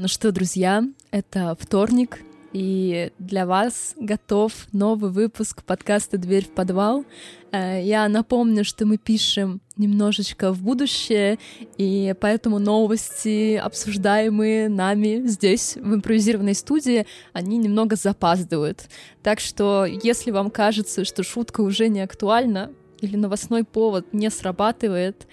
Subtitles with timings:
[0.00, 2.20] Ну что, друзья, это вторник,
[2.52, 7.04] и для вас готов новый выпуск подкаста «Дверь в подвал».
[7.50, 11.40] Э, я напомню, что мы пишем немножечко в будущее,
[11.78, 18.88] и поэтому новости, обсуждаемые нами здесь, в импровизированной студии, они немного запаздывают.
[19.24, 22.70] Так что, если вам кажется, что шутка уже не актуальна,
[23.00, 25.26] или новостной повод не срабатывает,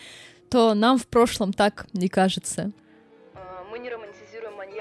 [0.49, 2.73] то нам в прошлом так не кажется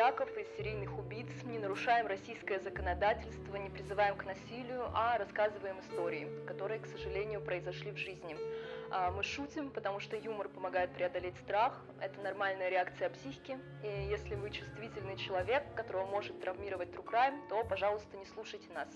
[0.05, 6.29] маньяков и серийных убийц, не нарушаем российское законодательство, не призываем к насилию, а рассказываем истории,
[6.47, 8.37] которые, к сожалению, произошли в жизни.
[8.91, 14.35] А, мы шутим, потому что юмор помогает преодолеть страх, это нормальная реакция психики, и если
[14.35, 18.89] вы чувствительный человек, которого может травмировать true crime, то, пожалуйста, не слушайте нас.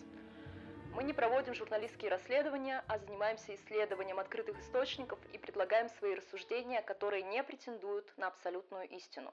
[0.95, 7.23] Мы не проводим журналистские расследования, а занимаемся исследованием открытых источников и предлагаем свои рассуждения, которые
[7.23, 9.32] не претендуют на абсолютную истину.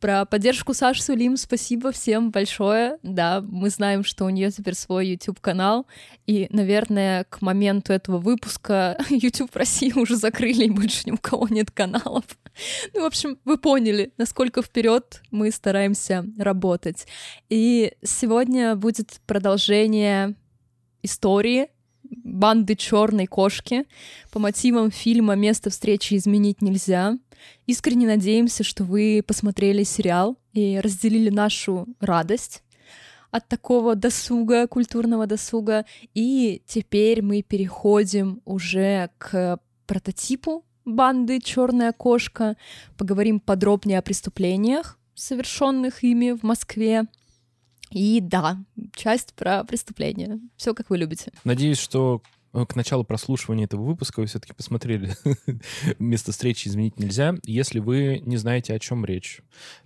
[0.00, 2.98] Про поддержку Саши Сулим спасибо всем большое.
[3.02, 5.86] Да, мы знаем, что у нее теперь свой YouTube-канал,
[6.26, 11.18] и, наверное, к моменту этого выпуска YouTube в России уже закрыли, и больше ни у
[11.18, 12.24] кого нет каналов.
[12.94, 17.06] Ну, в общем, вы поняли, насколько вперед мы стараемся работать.
[17.50, 20.36] И сегодня будет продолжение
[21.06, 21.68] истории
[22.10, 23.84] банды черной кошки
[24.30, 27.18] по мотивам фильма «Место встречи изменить нельзя».
[27.66, 32.62] Искренне надеемся, что вы посмотрели сериал и разделили нашу радость
[33.30, 35.84] от такого досуга, культурного досуга.
[36.14, 42.56] И теперь мы переходим уже к прототипу банды Черная кошка.
[42.96, 47.04] Поговорим подробнее о преступлениях, совершенных ими в Москве,
[47.90, 48.58] и да,
[48.94, 50.38] часть про преступление.
[50.56, 51.32] Все как вы любите.
[51.44, 55.14] Надеюсь, что э, к началу прослушивания этого выпуска вы все-таки посмотрели
[55.98, 57.34] «Место встречи изменить нельзя».
[57.44, 59.42] Если вы не знаете, о чем речь,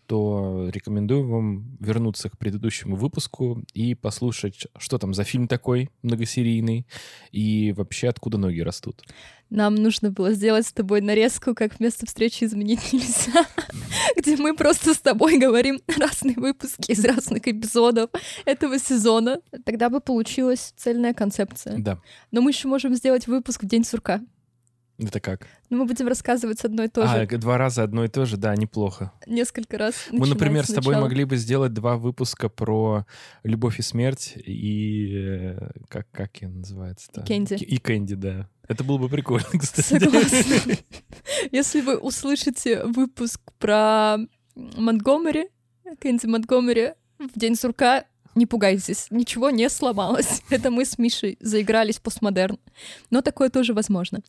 [0.07, 6.87] то рекомендую вам вернуться к предыдущему выпуску и послушать, что там за фильм такой многосерийный
[7.31, 9.05] и вообще откуда ноги растут.
[9.51, 13.47] Нам нужно было сделать с тобой нарезку, как вместо встречи изменить нельзя,
[14.17, 18.11] где мы просто с тобой говорим разные выпуски из разных эпизодов
[18.45, 19.41] этого сезона.
[19.65, 21.77] Тогда бы получилась цельная концепция.
[21.79, 21.99] Да.
[22.31, 24.21] Но мы еще можем сделать выпуск в день сурка.
[25.07, 25.47] Это как?
[25.71, 27.13] Ну, мы будем рассказывать одно и то же.
[27.15, 29.13] А, два раза одно и то же, да, неплохо.
[29.27, 29.95] Несколько раз.
[30.11, 33.07] Мы, например, с тобой могли бы сделать два выпуска про
[33.43, 37.23] любовь и смерть и э, как как я называется-то?
[37.23, 37.55] Кэнди.
[37.55, 38.49] И Кэнди, да.
[38.69, 39.99] Это было бы прикольно, кстати.
[39.99, 40.77] Согласна.
[41.51, 44.19] Если вы услышите выпуск про
[44.55, 45.49] Монтгомери,
[45.99, 50.43] Кэнди Монтгомери в день сурка, не пугайтесь, ничего не сломалось.
[50.51, 52.59] Это мы с Мишей заигрались постмодерн.
[53.11, 54.21] Но такое тоже возможно.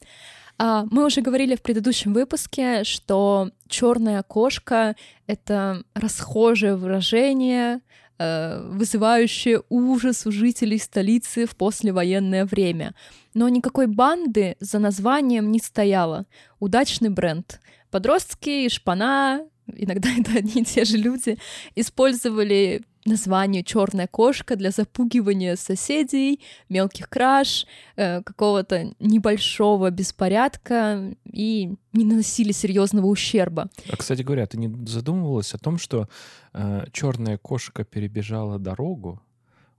[0.63, 4.95] А, мы уже говорили в предыдущем выпуске, что черная кошка—
[5.25, 7.81] это расхожее выражение,
[8.19, 12.93] э, вызывающее ужас у жителей столицы в послевоенное время.
[13.33, 16.27] Но никакой банды за названием не стояло.
[16.59, 17.59] Удачный бренд.
[17.89, 21.39] Подростки, шпана, иногда это одни и те же люди,
[21.73, 26.39] использовали название черная кошка для запугивания соседей,
[26.69, 33.69] мелких краж, э, какого-то небольшого беспорядка и не наносили серьезного ущерба.
[33.89, 36.07] А кстати говоря, ты не задумывалась о том, что
[36.53, 39.21] э, черная кошка перебежала дорогу?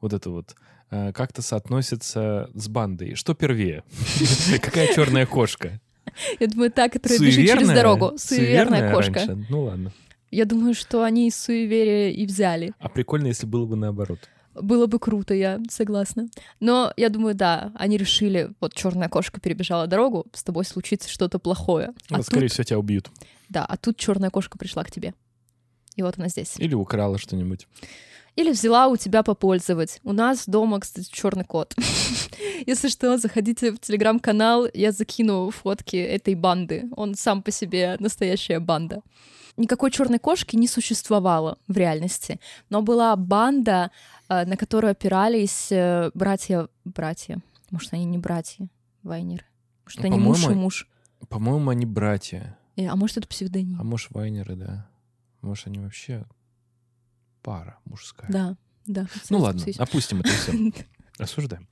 [0.01, 0.57] Вот это вот
[0.91, 3.15] э, как-то соотносится с бандой.
[3.15, 3.85] Что первее?
[4.63, 5.81] Какая черная кошка?
[6.41, 8.13] Я думаю, та, которая бежит через дорогу.
[8.17, 9.39] Суеверная кошка.
[9.49, 9.93] Ну ладно.
[10.33, 12.73] Я думаю, что они из суеверия и взяли.
[12.79, 14.19] А прикольно, если было бы наоборот.
[14.55, 16.29] Было бы круто, я согласна.
[16.59, 21.39] Но я думаю, да, они решили, вот черная кошка перебежала дорогу, с тобой случится что-то
[21.39, 21.93] плохое.
[22.11, 22.53] А, а скорее тут...
[22.53, 23.11] всего, тебя убьют.
[23.51, 25.13] Да, а тут черная кошка пришла к тебе.
[25.97, 26.55] И вот она здесь.
[26.57, 27.69] Или украла что-нибудь.
[28.35, 30.01] Или взяла у тебя попользовать.
[30.03, 31.75] У нас дома, кстати, черный кот.
[32.67, 36.85] Если что, заходите в телеграм-канал, я закину фотки этой банды.
[36.97, 39.03] Он сам по себе настоящая банда.
[39.57, 42.41] Никакой черной кошки не существовало в реальности,
[42.71, 43.91] но была банда,
[44.29, 46.69] э, на которую опирались э, братья...
[46.85, 47.39] Братья.
[47.71, 48.69] Может, они не братья,
[49.03, 49.45] Вайнеры.
[49.85, 50.89] Может, ну, они муж и муж.
[51.29, 52.59] По-моему, они братья.
[52.77, 53.81] И, э, а может, это псевдоним.
[53.81, 54.89] А может, Вайнеры, да.
[55.43, 56.25] Может, они вообще
[57.43, 58.31] пара мужская.
[58.31, 58.57] Да,
[58.87, 59.07] да.
[59.29, 60.73] Ну ладно, опустим это все.
[61.19, 61.69] Осуждаем.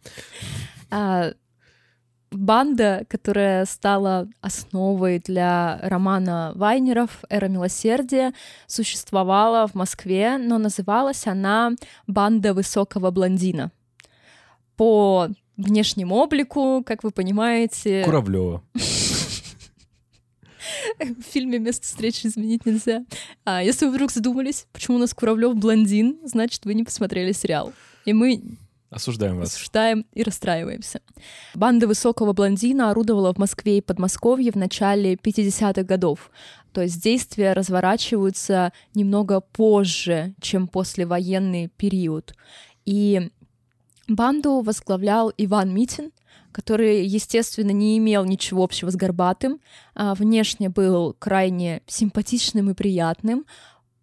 [2.31, 8.33] Банда, которая стала основой для романа Вайнеров «Эра милосердия»,
[8.67, 11.73] существовала в Москве, но называлась она
[12.07, 13.73] «Банда высокого блондина».
[14.77, 18.05] По внешнему облику, как вы понимаете...
[18.05, 18.63] Куравлева.
[20.99, 23.05] В фильме место встречи изменить нельзя.
[23.45, 27.73] А если вы вдруг задумались, почему у нас Куравлев блондин, значит, вы не посмотрели сериал.
[28.05, 28.43] И мы
[28.91, 29.55] Осуждаем вас.
[29.55, 31.01] Осуждаем и расстраиваемся.
[31.55, 36.31] Банда высокого блондина орудовала в Москве и Подмосковье в начале 50-х годов.
[36.73, 42.35] То есть действия разворачиваются немного позже, чем послевоенный период.
[42.85, 43.31] И
[44.09, 46.11] банду возглавлял Иван Митин,
[46.51, 49.61] который, естественно, не имел ничего общего с Горбатым,
[49.95, 53.47] а внешне был крайне симпатичным и приятным,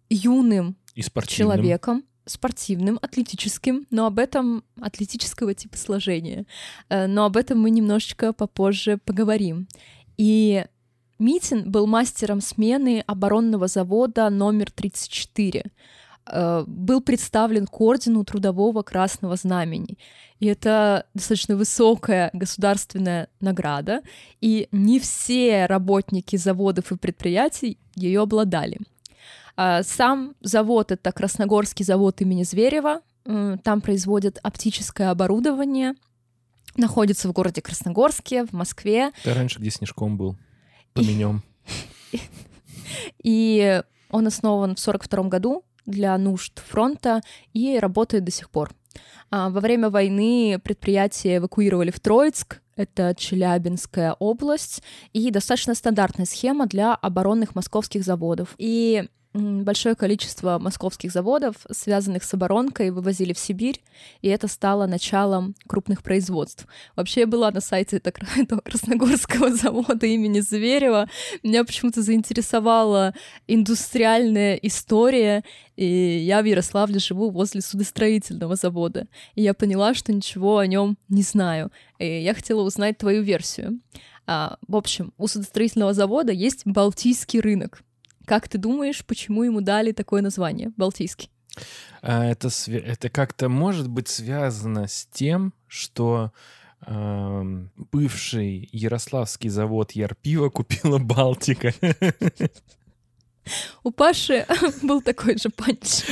[0.08, 1.56] юным И спортивным.
[1.56, 6.46] человеком, спортивным, атлетическим, но об этом атлетического типа сложения.
[6.88, 9.66] Э, Но об этом мы немножечко попозже поговорим.
[10.16, 10.64] И
[11.18, 15.64] Митин был мастером смены оборонного завода номер 34.
[16.30, 19.98] Э, Был представлен к ордену Трудового Красного Знамени.
[20.40, 24.02] И это достаточно высокая государственная награда,
[24.40, 28.78] и не все работники заводов и предприятий ее обладали.
[29.60, 33.00] А Сам завод— это Красногорский завод имени Зверева.
[33.24, 35.94] Там производят оптическое оборудование.
[36.76, 39.10] Находится в городе Красногорске, в Москве.
[39.24, 40.36] Это раньше где снежком был.
[40.92, 41.42] Поменем.
[43.24, 47.20] И он основан в 1942 году для нужд фронта
[47.52, 48.70] и работает до сих пор.
[49.32, 56.66] А, Во время войны предприятие эвакуировали в Троицк, это Челябинская область, и достаточно стандартная схема
[56.66, 58.54] для оборонных московских заводов.
[58.56, 59.08] И
[59.38, 63.80] большое количество московских заводов, связанных с оборонкой, вывозили в Сибирь,
[64.22, 66.66] и это стало началом крупных производств.
[66.96, 71.08] Вообще я была на сайте это- этого Красногорского завода имени Зверева.
[71.42, 73.14] Меня почему-то заинтересовала
[73.46, 75.44] индустриальная история,
[75.76, 79.06] и я в Ярославле живу возле судостроительного завода.
[79.34, 81.70] И я поняла, что ничего о нем не знаю.
[81.98, 83.80] И я хотела узнать твою версию.
[84.26, 87.82] А, в общем, у судостроительного завода есть Балтийский рынок.
[88.28, 90.70] Как ты думаешь, почему ему дали такое название?
[90.76, 91.30] Балтийский.
[92.02, 96.32] А это, это как-то может быть связано с тем, что
[97.90, 101.72] бывший ярославский завод Ярпива купила Балтика.
[103.82, 104.46] У Паши
[104.82, 106.04] был такой же панч.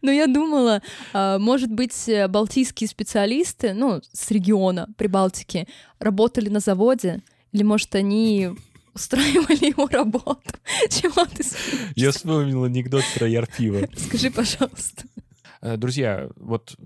[0.00, 0.80] Но я думала,
[1.12, 7.22] а, может быть, балтийские специалисты, ну, с региона Прибалтики, работали на заводе,
[7.52, 8.56] или, может, они
[8.94, 10.40] устраивали его работу.
[10.90, 11.92] Чего ты смеешься?
[11.96, 13.88] Я вспомнил анекдот про Ярпива.
[13.96, 15.04] Скажи, пожалуйста.
[15.60, 16.76] Э, Друзья, вот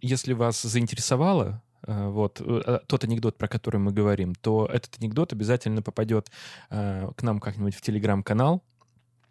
[0.00, 5.32] если вас заинтересовало э, вот э, тот анекдот, про который мы говорим, то этот анекдот
[5.32, 6.30] обязательно попадет
[6.68, 8.62] к нам как-нибудь в телеграм-канал,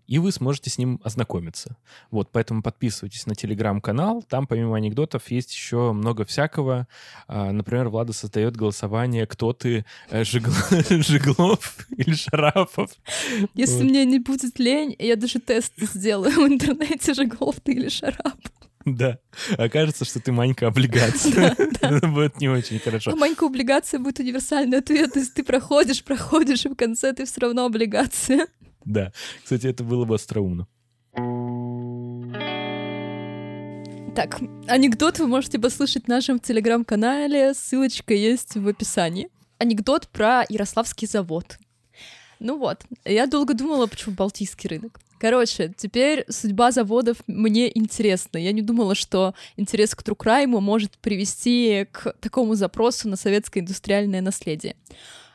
[0.07, 1.77] и вы сможете с ним ознакомиться.
[2.11, 4.23] Вот, поэтому подписывайтесь на телеграм-канал.
[4.29, 6.87] Там помимо анекдотов есть еще много всякого.
[7.27, 12.91] А, Например, Влада создает голосование, кто ты, э, Жигл- Жиглов или Шарапов.
[13.53, 13.83] Если Вот.
[13.83, 18.37] мне не будет лень, я даже тест сделаю в интернете, Жиглов ты или Шарап.
[18.85, 19.17] Да.
[19.57, 21.55] Окажется, что ты Манька облигация.
[21.81, 23.11] Это будет не очень хорошо.
[23.11, 25.13] А Манька облигация будет универсальный ответ.
[25.13, 28.47] То есть ты проходишь, проходишь, и в конце ты все равно облигация.
[28.85, 29.11] Да.
[29.43, 30.67] Кстати, это было бы остроумно.
[34.15, 39.29] Так, анекдот вы можете послушать в нашем телеграм-канале, ссылочка есть в описании.
[39.57, 41.57] Анекдот про Ярославский завод.
[42.39, 44.99] Ну вот, я долго думала, почему Балтийский рынок.
[45.17, 48.37] Короче, теперь судьба заводов мне интересна.
[48.37, 54.19] Я не думала, что интерес к Трукрайму может привести к такому запросу на советское индустриальное
[54.19, 54.75] наследие.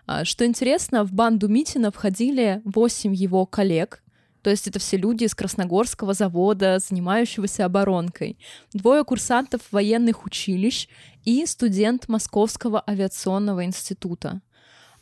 [0.09, 4.03] А, Что интересно, в банду Митина входили восемь его коллег,
[4.41, 8.39] то есть это все люди из Красногорского завода, занимающегося оборонкой,
[8.73, 10.89] двое курсантов военных училищ
[11.27, 14.41] и студент Московского авиационного института.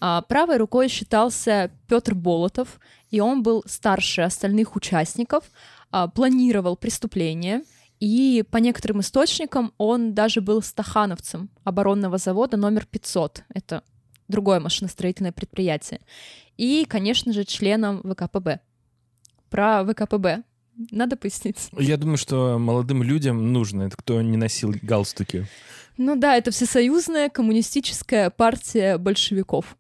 [0.01, 2.81] А правой рукой считался Петр Болотов,
[3.13, 5.45] и он был старше остальных участников,
[5.93, 7.63] а, планировал преступление,
[8.01, 13.45] и по некоторым источникам он даже был стахановцем оборонного завода номер 500.
[13.55, 13.85] Это
[14.29, 16.01] другое машиностроительное предприятие.
[16.57, 18.61] И, конечно же, членом ВКПБ.
[19.51, 20.43] Про ВКПБ
[20.91, 21.69] надо пояснить.
[21.79, 25.47] Я думаю, что молодым людям нужно, это кто не носил галстуки.
[25.97, 29.77] Ну да, это всесоюзная коммунистическая партия большевиков.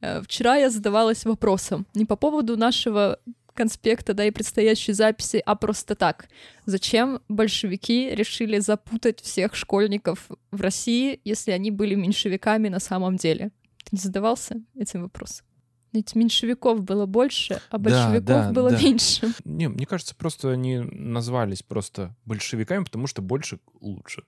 [0.00, 3.18] Э, Вчера я задавалась вопросом не по поводу нашего
[3.54, 6.28] конспекта, да, и предстоящей записи, а просто так.
[6.66, 13.50] Зачем большевики решили запутать всех школьников в России, если они были меньшевиками на самом деле?
[13.86, 15.46] Ты не задавался этим вопросом?
[15.92, 18.78] Ведь меньшевиков было больше, а Да, большевиков да, было да.
[18.78, 19.32] меньше.
[19.44, 24.24] Не, мне кажется, просто они назвались просто большевиками, потому что больше лучше.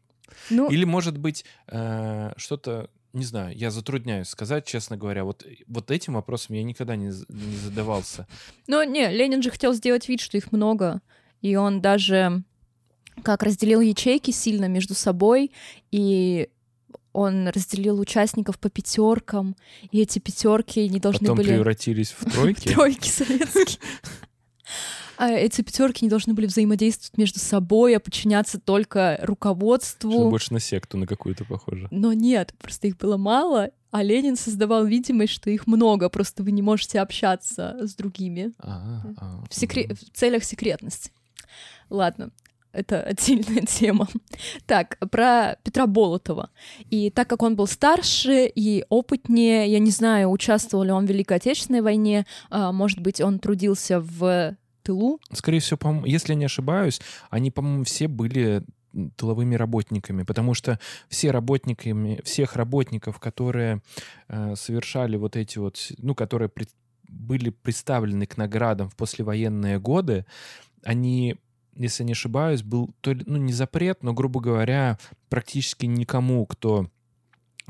[0.50, 5.24] Ну, Или, может быть, э, что-то не знаю, я затрудняюсь сказать, честно говоря.
[5.24, 8.26] Вот, вот этим вопросом я никогда не, не задавался.
[8.66, 11.00] Ну, не, Ленин же хотел сделать вид, что их много.
[11.40, 12.44] И он даже
[13.22, 15.52] как разделил ячейки сильно между собой,
[15.90, 16.50] и
[17.18, 19.56] он разделил участников по пятеркам,
[19.90, 21.48] и эти пятерки не должны Потом были...
[21.48, 22.68] превратились в тройки.
[22.68, 23.78] в тройки советские.
[25.16, 30.12] А эти пятерки не должны были взаимодействовать между собой, а подчиняться только руководству.
[30.12, 31.88] Что больше на секту на какую-то похоже.
[31.90, 36.52] Но нет, просто их было мало, а Ленин создавал видимость, что их много, просто вы
[36.52, 41.10] не можете общаться с другими А, а, в, секре- в целях секретности.
[41.90, 42.30] Ладно,
[42.78, 44.08] это отдельная тема.
[44.66, 46.50] Так, про Петра Болотова.
[46.90, 51.08] И так как он был старше и опытнее, я не знаю, участвовал ли он в
[51.08, 55.20] Великой Отечественной войне, а, может быть, он трудился в тылу.
[55.32, 58.62] Скорее всего, по если я не ошибаюсь, они, по-моему, все были
[59.16, 63.82] тыловыми работниками, потому что все работниками, всех работников, которые
[64.28, 66.66] э, совершали вот эти вот, ну, которые при,
[67.08, 70.25] были представлены к наградам в послевоенные годы,
[70.85, 71.37] они
[71.78, 76.88] если не ошибаюсь, был то ли, ну, не запрет, но, грубо говоря, практически никому, кто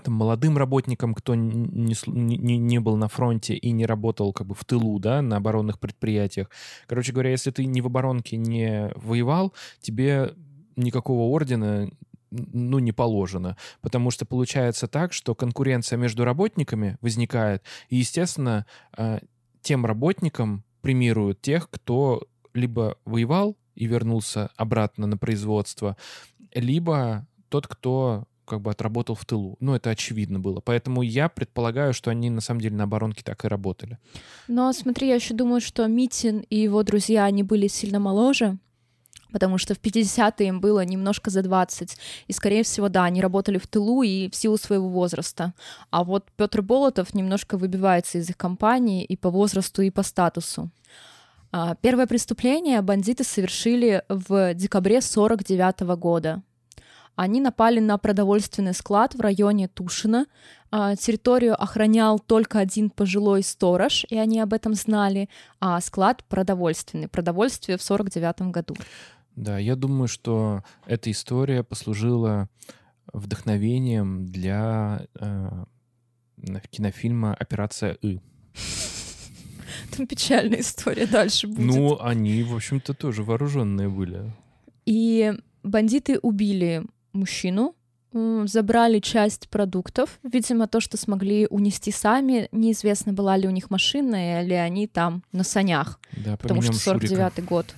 [0.03, 4.55] там, молодым работникам, кто не, не, не был на фронте и не работал как бы
[4.55, 6.51] в тылу, да, на оборонных предприятиях.
[6.87, 10.35] Короче говоря, если ты не в оборонке не воевал, тебе
[10.77, 11.91] никакого ордена
[12.31, 13.57] ну, не положено.
[13.81, 19.21] Потому что получается так, что конкуренция между работниками возникает, и, естественно, э,
[19.63, 22.23] тем работникам премируют тех, кто
[22.55, 25.97] либо воевал, и вернулся обратно на производство,
[26.53, 29.57] либо тот, кто как бы отработал в тылу.
[29.61, 30.61] Ну, это очевидно было.
[30.61, 33.99] Поэтому я предполагаю, что они на самом деле на оборонке так и работали.
[34.49, 38.59] Но смотри, я еще думаю, что Митин и его друзья, они были сильно моложе,
[39.33, 41.99] потому что в 50-е им было немножко за 20.
[42.27, 45.53] И, скорее всего, да, они работали в тылу и в силу своего возраста.
[45.91, 50.71] А вот Петр Болотов немножко выбивается из их компании и по возрасту, и по статусу.
[51.51, 56.43] А, первое преступление бандиты совершили в декабре 49 года.
[57.17, 60.27] Они напали на продовольственный склад в районе Тушино.
[60.71, 65.29] А, территорию охранял только один пожилой сторож, и они об этом знали,
[65.59, 67.09] а склад продовольственный.
[67.09, 68.77] Продовольствие в 49 году.
[69.35, 72.49] Да, я думаю, что эта история послужила
[73.13, 75.65] вдохновением для э,
[76.71, 78.21] кинофильма «Операция И».
[79.97, 81.59] Там печальная история дальше будет.
[81.59, 84.33] Ну, они, в общем-то, тоже вооруженные были.
[84.87, 87.75] И бандиты убили мужчину,
[88.13, 92.49] забрали часть продуктов, видимо, то, что смогли унести сами.
[92.53, 96.01] Неизвестно, была ли у них машина, или они там на санях.
[96.13, 97.75] Да, потому что 49-й год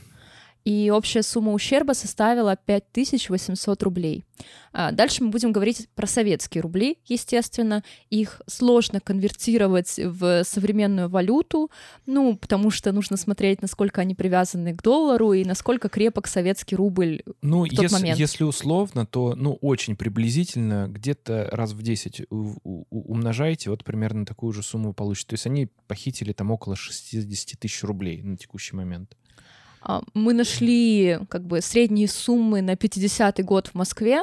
[0.64, 4.25] и общая сумма ущерба составила 5800 рублей.
[4.73, 7.83] А, дальше мы будем говорить про советские рубли, естественно.
[8.09, 11.71] Их сложно конвертировать в современную валюту,
[12.07, 17.23] ну, потому что нужно смотреть, насколько они привязаны к доллару и насколько крепок советский рубль
[17.43, 18.19] ну, в тот если, момент.
[18.19, 24.62] если условно, то, ну, очень приблизительно, где-то раз в 10 умножаете, вот примерно такую же
[24.62, 25.29] сумму получите.
[25.29, 29.17] То есть они похитили там около 60 тысяч рублей на текущий момент.
[29.83, 34.23] А, мы нашли как бы средние суммы на 50-й год в Москве,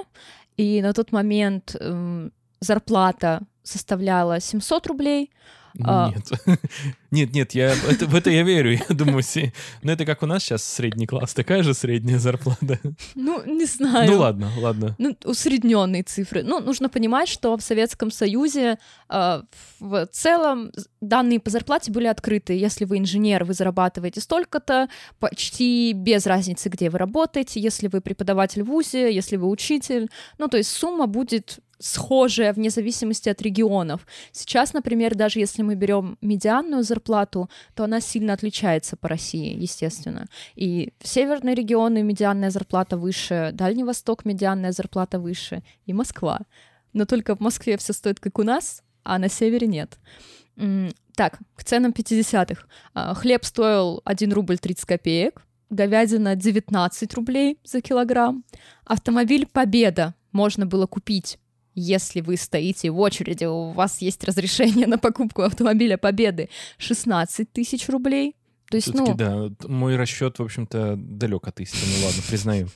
[0.56, 5.32] и на тот момент э, зарплата составляла 700 рублей.
[5.78, 6.60] Нет.
[7.12, 8.72] нет, нет, я, это, в это я верю.
[8.72, 9.54] Я думаю, все...
[9.84, 12.80] ну это как у нас сейчас средний класс, такая же средняя зарплата.
[13.16, 14.12] Ну, не знаю.
[14.12, 14.96] Ну ладно, ладно.
[14.98, 16.44] Ну, усредненные цифры.
[16.44, 18.78] Ну, нужно понимать, что в Советском Союзе
[19.10, 19.42] э,
[19.80, 22.54] в целом данные по зарплате были открыты.
[22.54, 27.60] Если вы инженер, вы зарабатываете столько-то, почти без разницы, где вы работаете.
[27.60, 30.10] Если вы преподаватель в ВУЗе, если вы учитель.
[30.38, 34.08] Ну, то есть сумма будет схожее вне зависимости от регионов.
[34.32, 40.26] Сейчас, например, даже если мы берем медианную зарплату, то она сильно отличается по России, естественно.
[40.56, 46.40] И в северные регионы медианная зарплата выше, Дальний Восток медианная зарплата выше, и Москва.
[46.94, 49.98] Но только в Москве все стоит как у нас, а на севере нет.
[51.16, 52.66] Так, к ценам 50-х.
[52.94, 58.44] А, хлеб стоил 1 рубль 30 копеек, говядина 19 рублей за килограмм.
[58.86, 61.40] Автомобиль «Победа» можно было купить
[61.80, 67.88] если вы стоите в очереди, у вас есть разрешение на покупку автомобиля Победы 16 тысяч
[67.88, 68.36] рублей.
[68.70, 69.14] То есть, ну...
[69.14, 72.68] да, мой расчет, в общем-то, далек от истины, ладно, признаю.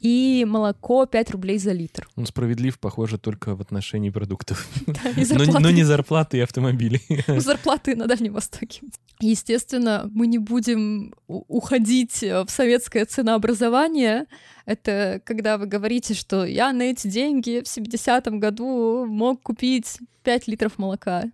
[0.00, 2.08] И молоко 5 рублей за литр.
[2.16, 4.66] Он справедлив, похоже, только в отношении продуктов.
[4.86, 5.24] Да, и
[5.60, 7.02] Но, не зарплаты и автомобилей.
[7.26, 8.82] Ну, зарплаты на Дальнем Востоке.
[9.20, 14.26] Естественно, мы не будем уходить в советское ценообразование.
[14.66, 20.48] Это когда вы говорите, что я на эти деньги в 70-м году мог купить 5
[20.48, 21.24] литров молока.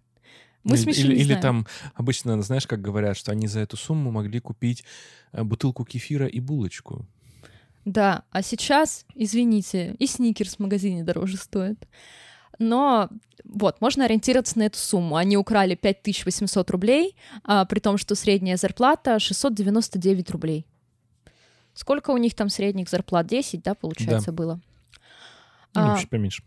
[0.64, 4.40] Мы или, или, или там обычно, знаешь, как говорят, что они за эту сумму могли
[4.40, 4.84] купить
[5.32, 7.06] э, бутылку кефира и булочку.
[7.84, 11.86] Да, а сейчас, извините, и сникерс в магазине дороже стоит.
[12.58, 13.10] Но
[13.44, 15.16] вот, можно ориентироваться на эту сумму.
[15.16, 20.66] Они украли 5800 рублей, а, при том, что средняя зарплата 699 рублей.
[21.74, 23.26] Сколько у них там средних зарплат?
[23.26, 24.60] 10, да, получается, было?
[25.74, 26.44] Ну, А, чуть поменьше.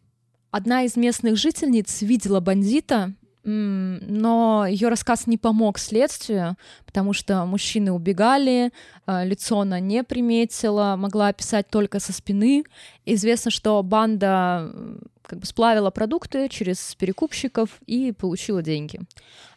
[0.52, 3.14] Одна из местных жительниц видела бандита,
[3.50, 8.74] но ее рассказ не помог следствию, потому что мужчины убегали,
[9.06, 12.66] а, лицо она не приметила, могла описать только со спины.
[13.06, 14.70] Известно, что банда
[15.28, 19.02] как бы сплавила продукты через перекупщиков и получила деньги.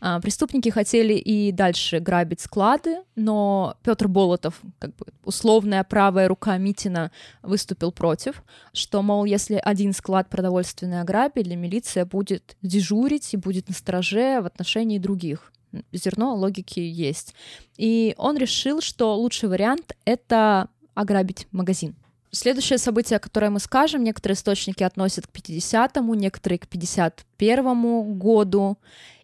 [0.00, 6.58] А, Преступники хотели и дальше грабить склады, но Петр Болотов, как бы условная правая рука
[6.58, 7.12] Митина,
[7.42, 13.74] выступил против, что, мол, если один склад продовольственный ограбили, милиция будет дежурить и будет на
[13.74, 15.52] стороже в отношении других.
[15.92, 17.34] Зерно логики есть.
[17.76, 21.94] И он решил, что лучший вариант— это ограбить магазин.
[22.32, 28.78] Следующее событие, которое мы скажем, некоторые источники относят к 50-му, некоторые к 51-му году,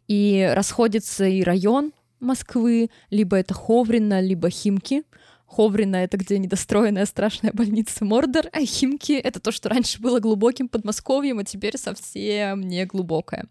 [0.09, 5.05] и расходится и район Москвы, либо это Ховрино, либо Химки.
[5.47, 10.69] Ховрино— это где недостроенная страшная больница Мордор, а Химки— это то, что раньше было глубоким
[10.69, 13.47] Подмосковьем, а теперь совсем не глубокое.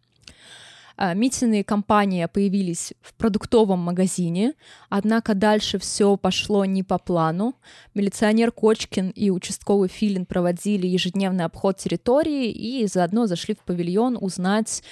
[0.97, 4.53] А, Митины и компания появились в продуктовом магазине,
[4.89, 7.55] однако дальше все пошло не по плану.
[7.93, 14.83] Милиционер Кочкин и участковый Филин проводили ежедневный обход территории и заодно зашли в павильон узнать,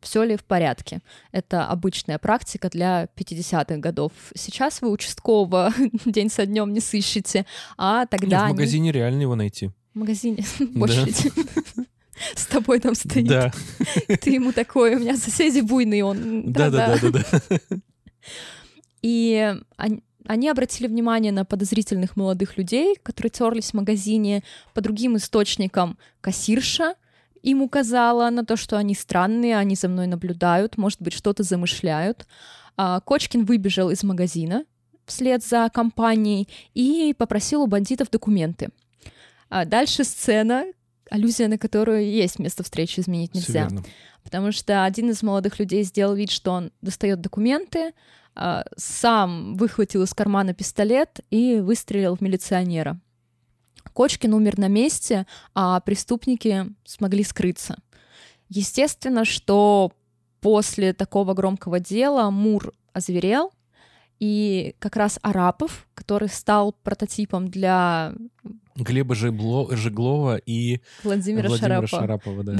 [0.00, 1.00] все ли в порядке.
[1.32, 4.12] Это обычная практика для 50-х годов.
[4.34, 5.72] Сейчас вы участкового
[6.04, 7.44] день со днем не сыщете,
[7.76, 9.70] а Нет, тогда в они- магазине реально его найти.
[9.94, 11.06] в магазине больше
[12.34, 13.26] с тобой там стоит.
[13.26, 13.52] Да,
[14.20, 16.52] Ты ему такой, у меня соседи буйные, он...
[16.52, 17.78] да, да, да, да.
[19.02, 24.42] И они, они обратили внимание на подозрительных молодых людей, которые терлись в магазине.
[24.74, 26.94] По другим источникам кассирша
[27.42, 32.26] им указала на то, что они странные, они за мной наблюдают, может быть, что-то замышляют.
[32.76, 34.64] А Кочкин выбежал из магазина
[35.06, 38.70] вслед за компанией и попросил у бандитов документы.
[39.48, 40.64] А дальше сцена,
[41.10, 43.68] аллюзия на которую есть место встречи изменить нельзя.
[44.22, 47.92] Потому что один из молодых людей сделал вид, что он достает документы,
[48.34, 53.00] а, сам выхватил из кармана пистолет и выстрелил в милиционера.
[53.92, 57.78] Кочкин умер на месте, а преступники смогли скрыться.
[58.48, 59.92] Естественно, что
[60.40, 63.52] после такого громкого дела Мур озверел,
[64.18, 68.14] и как раз Арапов, который стал прототипом для
[68.76, 72.58] Глеба Жегло- Жеглова и Владимира, Владимира Шарапова, Шарапова, да.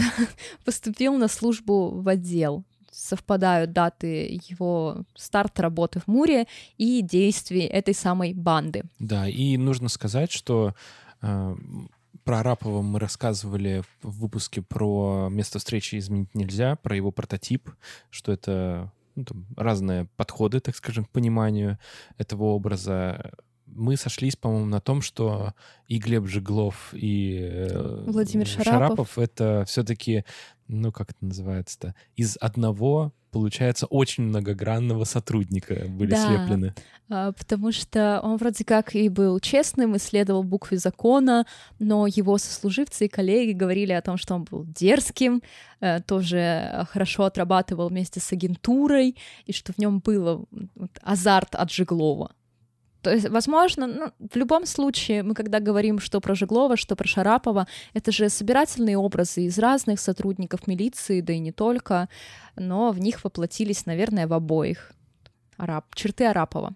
[0.65, 2.65] поступил на службу в отдел.
[2.91, 6.47] Совпадают даты его старта работы в Муре
[6.79, 8.85] и действий этой самой банды.
[8.99, 10.75] Да, и нужно сказать, что
[11.21, 11.57] э,
[12.25, 17.71] про Арапова мы рассказывали в выпуске про место встречи изменить нельзя, про его прототип,
[18.11, 21.79] что это ну, там, разные подходы, так скажем, к пониманию
[22.19, 23.33] этого образа.
[23.77, 25.53] Мы сошлись, по-моему, на том, что
[25.87, 29.19] и Глеб Жеглов, и э, Владимир Шарапов.
[29.19, 30.25] это все-таки,
[30.67, 36.27] ну как это называется-то, из одного получается очень многогранного сотрудника были Да.
[36.27, 36.75] слеплены.
[37.11, 41.45] А, Потому что он вроде как и был честным, исследовал буквы закона,
[41.79, 45.43] но его сослуживцы и коллеги говорили о том, что он был дерзким,
[45.81, 50.49] э, тоже хорошо отрабатывал вместе с агентурой, и что в нем был
[51.03, 52.33] азарт от Жеглова.
[53.07, 57.07] То есть, возможно, ну, в любом случае, мы когда говорим что про Жеглова, что про
[57.07, 62.09] Шарапова, это же собирательные образы из разных сотрудников милиции, да и не только,
[62.57, 64.91] но в них воплотились, наверное, в обоих
[65.57, 66.75] Арап, черты Арапова.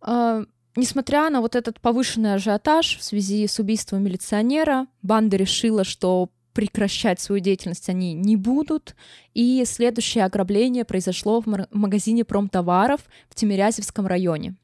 [0.00, 0.42] А,
[0.74, 7.20] Несмотря на вот этот повышенный ажиотаж в связи с убийством милиционера, банда решила, что прекращать
[7.20, 8.96] свою деятельность они не будут,
[9.34, 14.54] и следующее ограбление произошло в магазине промтоваров в Тимирязевском районе.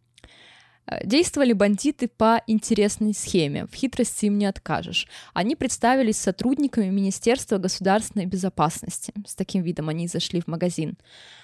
[0.87, 5.07] Э, Действовали бандиты по интересной схеме, в хитрости им не откажешь.
[5.35, 9.13] Они представились сотрудниками Министерства государственной безопасности.
[9.27, 10.97] С таким видом они зашли в магазин.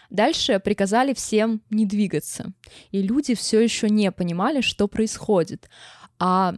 [0.09, 2.55] Дальше приказали всем не двигаться.
[2.91, 5.69] И люди все еще не понимали, что происходит.
[6.19, 6.55] А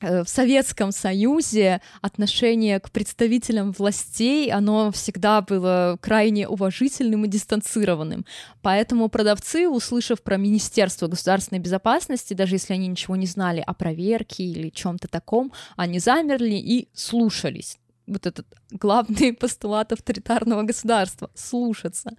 [0.00, 8.24] в Советском Союзе отношение к представителям властей, оно всегда было крайне уважительным и дистанцированным.
[8.62, 14.44] Поэтому продавцы, услышав про Министерство государственной безопасности, даже если они ничего не знали о проверке
[14.44, 22.12] или чем-то таком, они замерли и слушались вот этот главный постулат авторитарного государства— слушаться.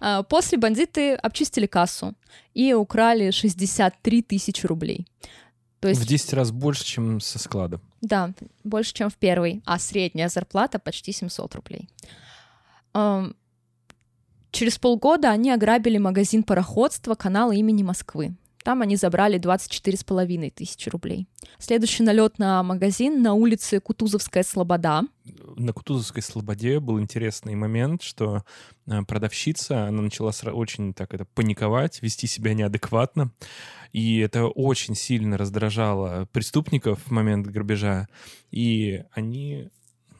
[0.00, 2.14] А, после бандиты обчистили кассу
[2.54, 5.06] и украли 63 тысячи рублей.
[5.82, 6.00] То есть...
[6.00, 7.80] В 10 раз больше, чем со склада.
[8.02, 9.62] Да, больше, чем в первый.
[9.64, 11.88] А средняя зарплата почти 700 рублей.
[14.52, 18.36] Через полгода они ограбили магазин пароходства канала имени Москвы.
[18.62, 21.26] Там они забрали 24,5 тысячи рублей.
[21.58, 25.02] Следующий налет на магазин на улице Кутузовская Слобода.
[25.56, 28.44] На Кутузовской Слободе был интересный момент, что
[28.86, 33.32] э, продавщица, она начала очень так это паниковать, вести себя неадекватно.
[33.92, 38.08] И это очень сильно раздражало преступников в момент грабежа.
[38.50, 39.68] И они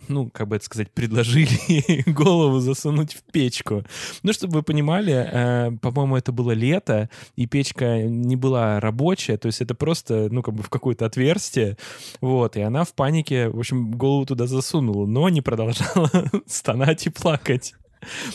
[0.08, 3.84] ну, как бы это сказать, предложили голову засунуть в печку.
[4.22, 9.46] Ну, чтобы вы понимали, э, по-моему, это было лето, и печка не была рабочая, то
[9.46, 11.76] есть это просто, ну, как бы в какое-то отверстие,
[12.20, 16.10] вот, и она в панике, в общем, голову туда засунула, но не продолжала
[16.46, 17.74] стонать и плакать.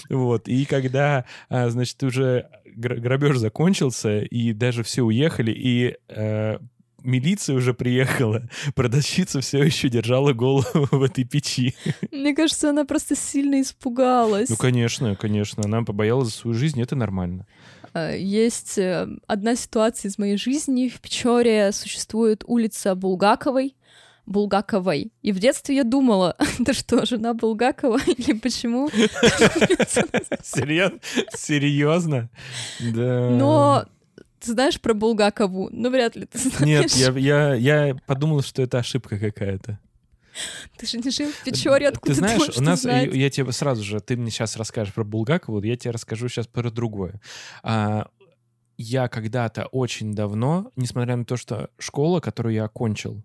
[0.09, 6.59] Вот, и когда, а, значит, уже грабеж закончился, и даже все уехали, и э,
[7.03, 8.43] милиция уже приехала,
[8.75, 11.75] продавщица все еще держала голову в этой печи.
[12.11, 14.49] Мне кажется, она просто сильно испугалась.
[14.49, 15.63] Ну, конечно, конечно.
[15.65, 17.45] Она побоялась за свою жизнь, это нормально.
[17.93, 20.89] А, есть э, одна ситуация из моей жизни.
[20.89, 23.75] В Печоре существует улица Булгаковой,
[24.25, 25.11] Булгаковой.
[25.21, 28.89] И в детстве я думала, да что, жена Булгакова или почему?
[31.33, 32.29] Серьезно?
[32.79, 33.29] Да.
[33.29, 33.85] Но
[34.39, 35.69] ты знаешь про Булгакову?
[35.71, 36.59] Ну, вряд ли ты знаешь.
[36.61, 39.79] Нет, я, я, я подумал, что это ошибка какая-то.
[40.77, 43.13] Ты же не жил в Печоре, откуда ты знаешь, ты у нас, знать?
[43.13, 46.69] я тебе сразу же, ты мне сейчас расскажешь про Булгакову, я тебе расскажу сейчас про
[46.69, 47.19] другое.
[47.63, 48.07] А,
[48.77, 53.23] я когда-то очень давно, несмотря на то, что школа, которую я окончил,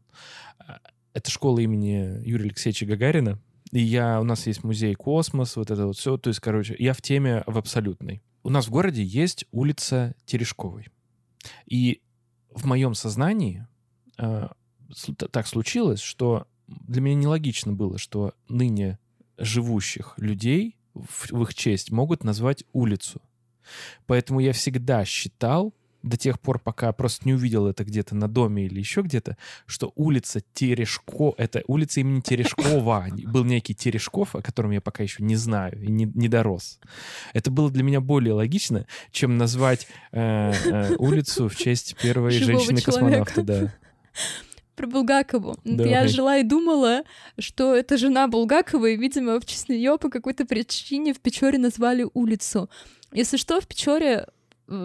[0.59, 0.81] а,
[1.13, 3.39] это школа имени Юрия Алексеевича Гагарина,
[3.73, 6.93] и я, у нас есть музей «Космос», вот это вот все, то есть, короче, я
[6.95, 8.23] в теме в абсолютной.
[8.43, 10.89] У нас в городе есть улица Терешковой.
[11.67, 12.01] И
[12.51, 13.67] в моем сознании
[14.19, 14.49] э,
[15.31, 18.99] так случилось, что для меня нелогично было, что ныне
[19.39, 23.23] живущих людей в, в их честь могут назвать улицу.
[24.07, 28.67] Поэтому я всегда считал, до тех пор, пока просто не увидел это где-то на доме
[28.67, 29.37] или еще где-то,
[29.67, 33.07] что улица Терешко, это улица имени Терешкова.
[33.27, 36.81] Был некий Терешков, о котором я пока еще не знаю и не, не дорос.
[37.33, 43.43] Это было для меня более логично, чем назвать э, э, улицу в честь первой женщины-космонавта.
[43.43, 43.75] Да.
[44.77, 45.57] Про Булгакову.
[45.65, 45.85] Да.
[45.85, 47.03] Я жила и думала,
[47.39, 52.07] что это жена Булгакова, и, видимо, в честь нее по какой-то причине в Печоре назвали
[52.15, 52.71] улицу.
[53.13, 54.27] Если что, в Печоре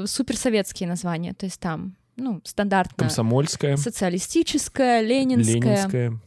[0.06, 2.98] суперсоветские названия, то есть там, ну, стандартно...
[2.98, 3.78] Комсомольская.
[3.78, 5.56] Социалистическая, ленинская.
[5.56, 6.20] Ленинская.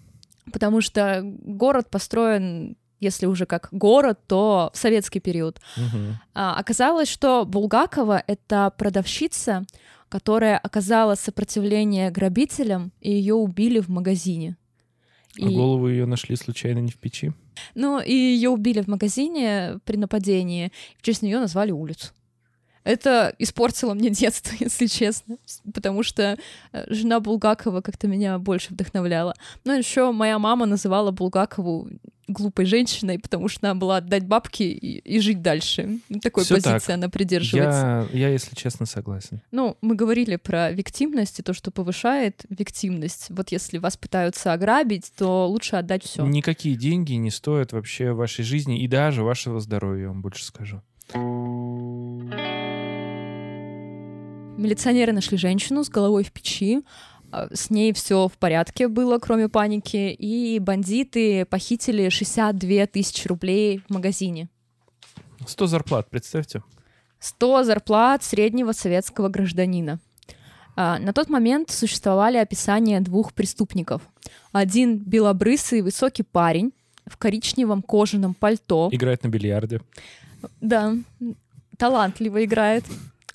[0.53, 5.59] Потому что город построен если уже как город, то в советский период.
[5.77, 5.99] Угу.
[6.35, 9.65] А, оказалось, что Булгакова— это продавщица,
[10.11, 14.57] которая оказала сопротивление грабителям, и ее убили в магазине.
[15.41, 15.55] А и...
[15.55, 17.33] голову ее нашли случайно не в печи?
[17.75, 22.13] Ну, и ее убили в магазине при нападении, в честь нее назвали улицу.
[22.85, 25.37] Это испортило мне детство, если честно,
[25.73, 26.39] потому что
[26.73, 29.35] э, жена Булгакова как-то меня больше вдохновляла.
[29.65, 31.89] Но еще моя мама называла Булгакову
[32.33, 35.99] глупой женщиной, потому что она была отдать бабки и, и жить дальше.
[36.23, 36.95] Такой Всё позиции так.
[36.95, 38.09] она придерживается.
[38.13, 39.43] Я, я, если честно, согласен.
[39.51, 43.27] Ну, мы говорили про виктимность и то, что повышает виктимность.
[43.31, 46.25] Вот если вас пытаются ограбить, то лучше отдать все.
[46.25, 50.83] Никакие деньги не стоят вообще вашей жизни и даже вашего здоровья, я вам больше скажу.
[54.61, 56.83] Милиционеры нашли женщину с головой в печи.
[57.33, 60.13] А, с ней все в порядке было, кроме паники.
[60.13, 64.51] И бандиты похитили 62 тысячи рублей в магазине.
[65.47, 66.63] 100 зарплат, представьте.
[67.21, 69.99] 100 зарплат среднего советского гражданина.
[70.77, 74.03] А, на тот момент существовали описания двух преступников.
[74.53, 76.73] Один белобрысый высокий парень
[77.07, 78.91] в коричневом кожаном пальто.
[78.93, 79.81] Играет на бильярде.
[80.61, 80.97] Да,
[81.79, 82.85] талантливо играет.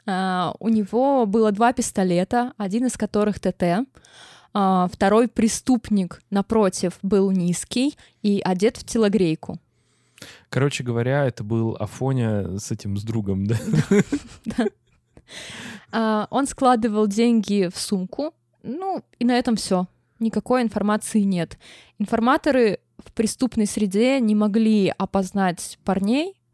[0.07, 3.87] Uh, у него было два пистолета, один из которых ТТ.
[4.53, 9.59] Uh, второй преступник, напротив, был низкий и одет в телогрейку.
[10.49, 13.55] Короче говоря, это был Афоня с этим, с другом, да?
[14.45, 14.65] Да.
[15.91, 19.87] Uh, он складывал деньги в сумку, ну, и на этом все.
[20.19, 21.57] никакой информации нет.
[21.97, 26.44] Информаторы в преступной среде не могли опознать парней, а,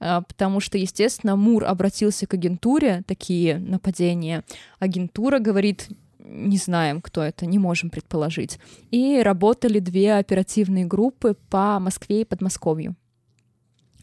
[0.00, 4.44] потому что, естественно, Мур обратился к агентуре, такие нападения.
[4.78, 8.58] Агентура говорит, не знаем, кто это, не можем предположить.
[8.90, 12.96] И работали две оперативные группы по Москве и Подмосковью.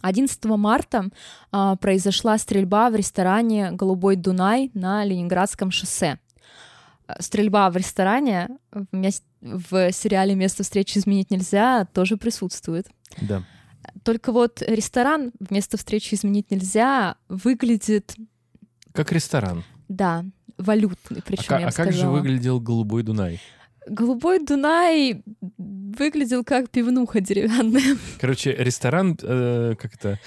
[0.01, 1.09] 11 марта
[1.51, 6.19] а, произошла стрельба в ресторане «Голубой Дунай» на Ленинградском шоссе.
[7.19, 8.91] Стрельба в ресторане в,
[9.41, 12.87] в сериале «Место встречи изменить нельзя» тоже присутствует.
[13.21, 13.43] Да.
[14.03, 18.15] Только вот ресторан вместо встречи изменить нельзя выглядит...
[18.93, 19.63] Как ресторан.
[19.89, 20.25] Да,
[20.57, 23.41] валютный, причем а, я а как же выглядел Голубой Дунай?
[23.87, 25.23] Голубой Дунай
[25.57, 27.97] выглядел как пивнуха деревянная.
[28.19, 30.19] Короче, ресторан, э, как это,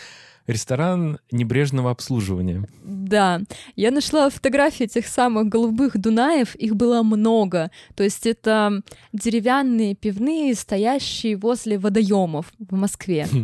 [0.50, 2.64] ресторан небрежного обслуживания.
[2.84, 3.40] Да,
[3.76, 7.70] я нашла фотографии этих самых голубых Дунаев, их было много.
[7.94, 8.82] То есть это
[9.12, 13.26] деревянные пивные, стоящие возле водоемов в Москве.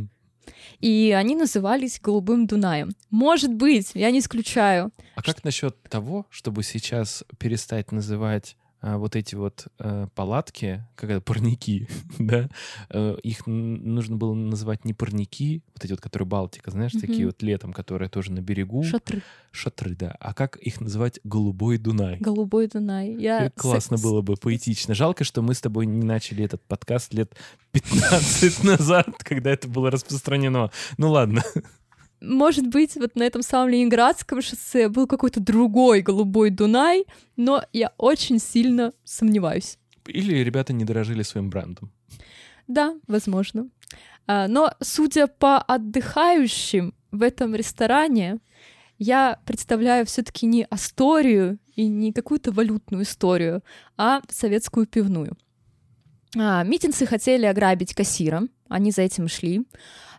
[0.81, 2.91] И они назывались Голубым Дунаем.
[3.11, 4.93] Может быть, я не исключаю.
[5.15, 11.11] А как насчет того, чтобы сейчас перестать называть а, вот эти вот э, палатки, как
[11.11, 11.89] это, парники,
[12.21, 12.49] да,
[12.91, 17.01] э, их нужно было называть не парники, вот эти вот, которые Балтика, знаешь, mm-hmm.
[17.01, 18.85] такие вот летом, которые тоже на берегу.
[18.85, 19.23] Шатры.
[19.51, 20.17] Шатры, да.
[20.21, 21.19] А как их называть?
[21.25, 22.19] Голубой Дунай.
[22.19, 23.13] Голубой Дунай.
[23.15, 23.51] Я...
[23.57, 24.95] Классно было бы, поэтично.
[24.95, 27.35] Жалко, что мы с тобой не начали этот подкаст лет
[27.73, 30.71] 15 назад, когда это было распространено.
[30.97, 31.43] Ну ладно
[32.27, 37.05] может быть, вот на этом самом Ленинградском шоссе был какой-то другой голубой Дунай,
[37.37, 39.79] но я очень сильно сомневаюсь.
[40.07, 41.91] Или ребята не дорожили своим брендом.
[42.69, 43.69] Да, возможно.
[44.27, 48.39] А, но, судя по отдыхающим в этом ресторане,
[48.99, 53.63] я представляю все-таки не историю и не какую-то валютную историю,
[53.97, 55.37] а советскую пивную.
[56.37, 59.63] А, митинцы хотели ограбить кассира, они за этим шли.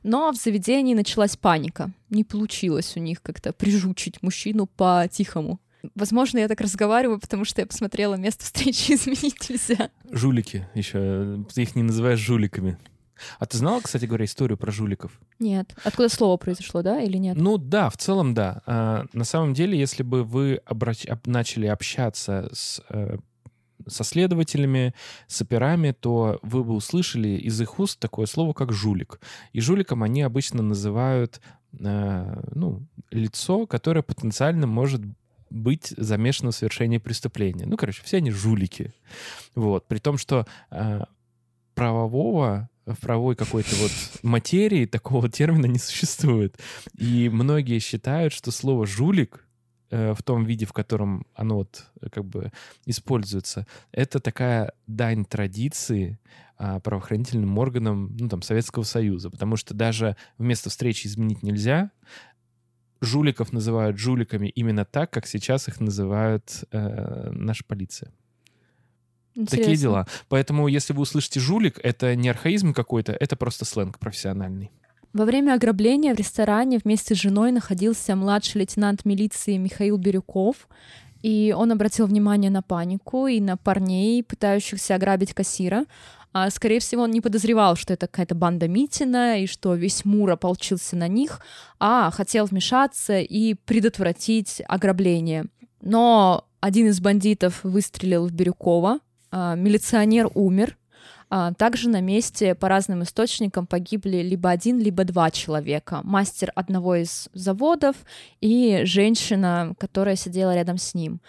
[0.07, 1.91] Но в заведении началась паника.
[2.09, 5.59] Не получилось у них как-то прижучить мужчину по-тихому.
[5.95, 9.89] Возможно, я так разговариваю, потому что я посмотрела место встречи изменить нельзя.
[10.09, 11.43] Жулики еще.
[11.53, 12.77] Ты их не называешь жуликами.
[13.39, 15.19] А ты знала, кстати говоря, историю про жуликов?
[15.39, 15.75] Нет.
[15.83, 17.35] Откуда слово произошло, да, или нет?
[17.35, 18.61] Ну да, в целом да.
[18.65, 21.05] А, на самом деле, если бы вы обрач...
[21.25, 23.17] начали общаться с э,
[23.87, 24.93] со следователями,
[25.27, 29.19] с операми, то вы бы услышали из их уст такое слово, как жулик.
[29.53, 31.41] И жуликом они обычно называют
[31.79, 35.01] э, ну, лицо, которое потенциально может
[35.49, 37.65] быть замешано в совершении преступления.
[37.65, 38.93] Ну, короче, все они жулики.
[39.55, 39.87] Вот.
[39.87, 41.01] При том, что э,
[41.73, 43.91] правового в правовой какой-то вот
[44.23, 46.57] материи такого термина не существует.
[46.97, 49.46] И многие считают, что слово «жулик»
[49.89, 52.51] в том виде, в котором оно вот э, как бы
[52.85, 56.19] используется, это такая дань традиции
[56.57, 61.91] а, правоохранительным органам, ну, там, Советского Союза, потому что даже вместо встречи изменить нельзя,
[62.99, 68.11] жуликов называют жуликами именно так, как сейчас их называют э, наша полиция.
[69.35, 69.57] Интересно.
[69.57, 70.07] Такие дела.
[70.29, 74.71] Поэтому, если вы услышите жулик, это не архаизм какой-то, это просто сленг профессиональный.
[75.17, 80.67] Во время ограбления в ресторане вместе с женой находился младший лейтенант милиции Михаил Бирюков,
[81.23, 85.85] и он обратил внимание на панику и на парней, пытающихся ограбить кассира.
[86.33, 90.29] А, скорее всего, он не подозревал, что это какая-то банда Митина и что весь Мур
[90.29, 91.41] ополчился на них,
[91.79, 95.47] а хотел вмешаться и предотвратить ограбление.
[95.81, 98.99] Но один из бандитов выстрелил в Бирюкова,
[99.31, 100.77] а, милиционер умер,
[101.29, 106.01] также на месте по разным источникам погибли либо один, либо два человека.
[106.03, 107.95] Мастер одного из заводов
[108.39, 111.19] и женщина, которая сидела рядом с ним.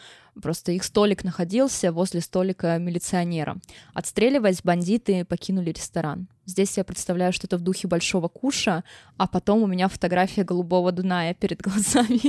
[0.40, 3.56] Просто их столик находился возле столика милиционера.
[3.92, 6.28] Отстреливаясь, бандиты покинули ресторан.
[6.46, 8.84] Здесь я представляю что-то в духе большого куша,
[9.16, 12.20] а потом у меня фотография голубого Дуная перед глазами.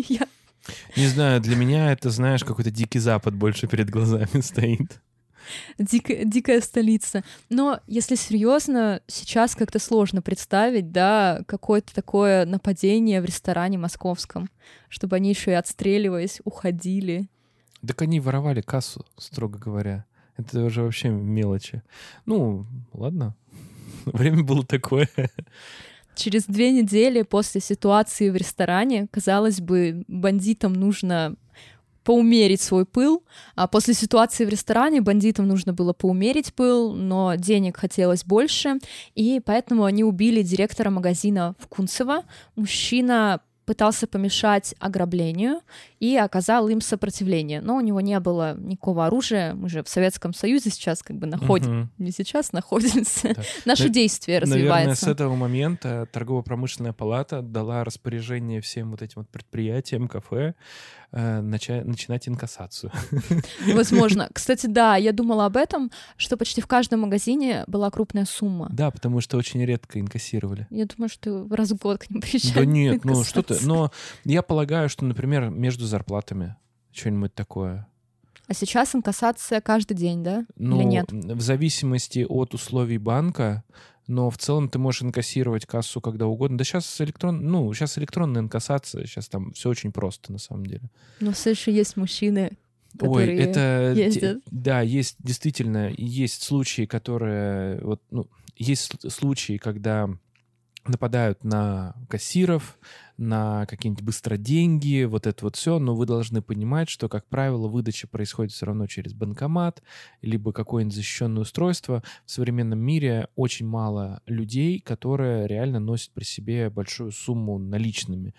[0.95, 4.99] Не знаю, для меня это, знаешь, какой-то дикий запад больше перед глазами стоит.
[5.77, 7.23] Дикая, дикая столица.
[7.49, 14.49] Но, если серьезно, сейчас как-то сложно представить, да, какое-то такое нападение в ресторане московском,
[14.89, 17.29] чтобы они еще и отстреливаясь, уходили.
[17.85, 20.05] Так они воровали кассу, строго говоря.
[20.37, 21.81] Это уже вообще мелочи.
[22.25, 23.35] Ну, ладно.
[24.05, 25.09] Время было такое.
[26.15, 31.35] Через две недели после ситуации в ресторане, казалось бы, бандитам нужно
[32.09, 33.23] поумерить свой пыл.
[33.55, 38.79] А после ситуации в ресторане бандитам нужно было поумерить пыл, но денег хотелось больше,
[39.13, 42.23] и поэтому они убили директора магазина в Кунцево.
[42.55, 45.59] Мужчина пытался помешать ограблению
[45.99, 47.61] и оказал им сопротивление.
[47.61, 49.53] Но у него не было никакого оружия.
[49.53, 51.91] Мы же в Советском Союзе сейчас как бы находим, Мгм.
[51.99, 53.35] не сейчас находимся.
[53.35, 53.43] Да.
[53.65, 55.11] Наше На- действие Наверное, с развивается.
[55.11, 60.55] этого момента торгово-промышленная палата дала распоряжение всем вот этим вот предприятиям, кафе
[61.11, 62.91] э, нача- начинать инкассацию.
[63.73, 64.29] Возможно.
[64.33, 68.69] Кстати, да, я думала об этом, что почти в каждом магазине была крупная сумма.
[68.71, 70.67] Да, потому что очень редко инкассировали.
[70.69, 72.55] Я думаю, что раз в год к ним приезжают.
[72.55, 73.57] Да нет, ну что ты.
[73.65, 73.91] Но
[74.23, 76.55] я полагаю, что, например, между зарплатами
[76.91, 77.87] что-нибудь такое.
[78.47, 80.43] А сейчас инкассация каждый день, да?
[80.55, 81.11] Ну, Или нет?
[81.11, 83.63] в зависимости от условий банка,
[84.09, 86.57] но в целом ты можешь инкассировать кассу когда угодно.
[86.57, 90.89] Да сейчас электрон, ну, сейчас электронная инкассация, сейчас там все очень просто на самом деле.
[91.19, 92.57] Но все еще есть мужчины,
[92.99, 93.93] Ой, это...
[93.95, 94.39] ездят.
[94.49, 97.79] Да, есть действительно, есть случаи, которые...
[97.81, 100.09] Вот, ну, есть случаи, когда
[100.85, 102.79] нападают на кассиров,
[103.17, 108.07] на какие-нибудь быстроденьги, вот это вот все, но вы должны понимать, что, как правило, выдача
[108.07, 109.83] происходит все равно через банкомат,
[110.21, 112.01] либо какое-нибудь защищенное устройство.
[112.25, 118.33] В современном мире очень мало людей, которые реально носят при себе большую сумму наличными.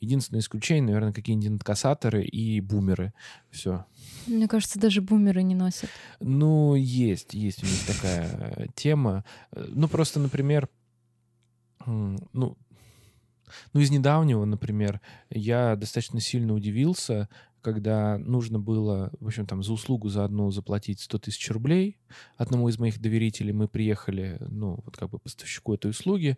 [0.00, 3.14] Единственное исключение, наверное, какие-нибудь инкассаторы и бумеры.
[3.50, 3.86] Все.
[4.26, 5.88] Мне кажется, даже бумеры не носят.
[6.20, 9.24] Ну, есть, есть у них такая э, тема.
[9.52, 10.68] Э, Ну, просто, например,
[11.86, 12.56] ну,
[13.72, 17.28] ну, из недавнего, например, я достаточно сильно удивился,
[17.66, 21.98] когда нужно было, в общем, там, за услугу за одну заплатить 100 тысяч рублей.
[22.36, 26.36] Одному из моих доверителей мы приехали, ну, вот как бы поставщику этой услуги,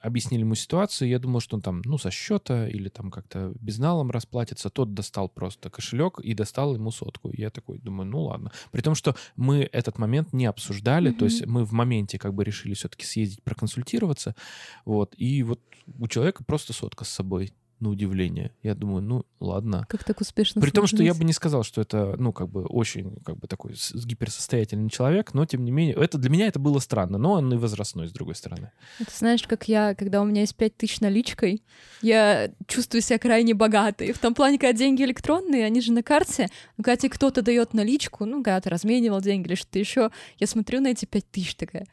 [0.00, 1.08] объяснили ему ситуацию.
[1.08, 4.70] Я думал, что он там, ну, со счета или там как-то безналом расплатится.
[4.70, 7.32] Тот достал просто кошелек и достал ему сотку.
[7.32, 8.52] Я такой думаю, ну, ладно.
[8.70, 12.44] При том, что мы этот момент не обсуждали, то есть мы в моменте как бы
[12.44, 14.36] решили все-таки съездить проконсультироваться,
[14.84, 15.60] вот, и вот
[15.98, 18.52] у человека просто сотка с собой, на удивление.
[18.62, 19.86] Я думаю, ну, ладно.
[19.88, 22.64] Как так успешно При том, что я бы не сказал, что это, ну, как бы
[22.64, 26.58] очень, как бы такой с- гиперсостоятельный человек, но тем не менее, это для меня это
[26.58, 28.70] было странно, но он и возрастной, с другой стороны.
[28.98, 31.62] Ты знаешь, как я, когда у меня есть пять тысяч наличкой,
[32.02, 34.12] я чувствую себя крайне богатой.
[34.12, 37.74] В том плане, когда деньги электронные, они же на карте, но когда тебе кто-то дает
[37.74, 41.54] наличку, ну, когда ты разменивал деньги или что-то еще, я смотрю на эти пять тысяч
[41.56, 41.86] такая,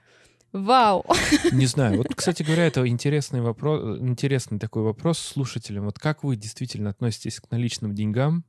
[0.54, 1.06] вау!
[1.52, 1.98] Не знаю.
[1.98, 5.86] Вот, кстати говоря, это интересный вопрос, интересный такой вопрос слушателям.
[5.86, 8.46] Вот как вы действительно относитесь к наличным деньгам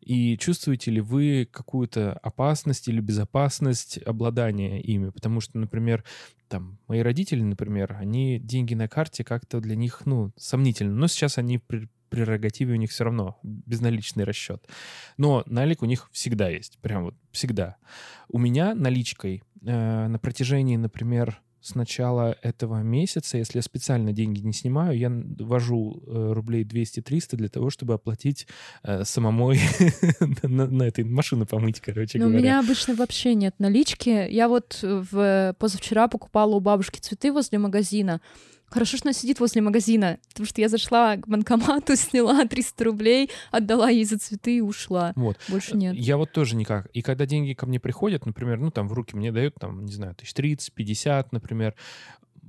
[0.00, 5.10] и чувствуете ли вы какую-то опасность или безопасность обладания ими?
[5.10, 6.04] Потому что, например,
[6.48, 10.94] там мои родители, например, они деньги на карте как-то для них, ну, сомнительно.
[10.94, 14.66] Но сейчас они при прерогативе у них все равно безналичный расчет.
[15.16, 17.76] Но налик у них всегда есть, прям вот всегда.
[18.28, 24.40] У меня наличкой э, на протяжении, например, с начала этого месяца, если я специально деньги
[24.40, 28.46] не снимаю, я ввожу э, рублей 200-300 для того, чтобы оплатить
[28.82, 29.60] э, самомой
[30.42, 32.42] на, на этой машину помыть, короче Но у говоря.
[32.42, 34.28] меня обычно вообще нет налички.
[34.30, 38.20] Я вот в позавчера покупала у бабушки цветы возле магазина.
[38.68, 43.30] Хорошо, что она сидит возле магазина, потому что я зашла к банкомату, сняла 300 рублей,
[43.50, 45.12] отдала ей за цветы и ушла.
[45.16, 45.38] Вот.
[45.48, 45.94] Больше нет.
[45.94, 46.86] Я вот тоже никак.
[46.92, 49.92] И когда деньги ко мне приходят, например, ну там в руки мне дают, там, не
[49.92, 51.74] знаю, тысяч 30, 50, например,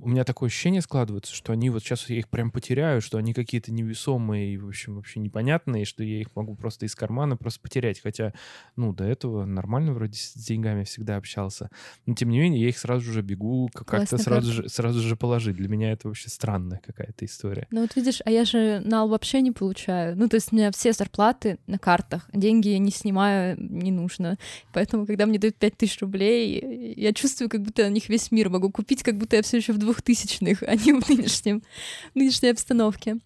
[0.00, 3.34] у меня такое ощущение складывается, что они вот сейчас я их прям потеряю, что они
[3.34, 7.60] какие-то невесомые и, в общем, вообще непонятные, что я их могу просто из кармана просто
[7.60, 8.00] потерять.
[8.00, 8.32] Хотя,
[8.76, 11.70] ну, до этого нормально вроде с деньгами всегда общался.
[12.06, 15.16] Но, тем не менее, я их сразу же бегу как- как-то сразу же, сразу же
[15.16, 15.56] положить.
[15.56, 17.66] Для меня это вообще странная какая-то история.
[17.70, 20.16] Ну вот видишь, а я же нал вообще не получаю.
[20.16, 24.38] Ну то есть у меня все зарплаты на картах, деньги я не снимаю, не нужно.
[24.72, 28.70] Поэтому, когда мне дают 5000 рублей, я чувствую, как будто на них весь мир могу
[28.70, 31.62] купить, как будто я все еще в двухтысячных, а не в нынешнем,
[32.14, 33.16] нынешней обстановке.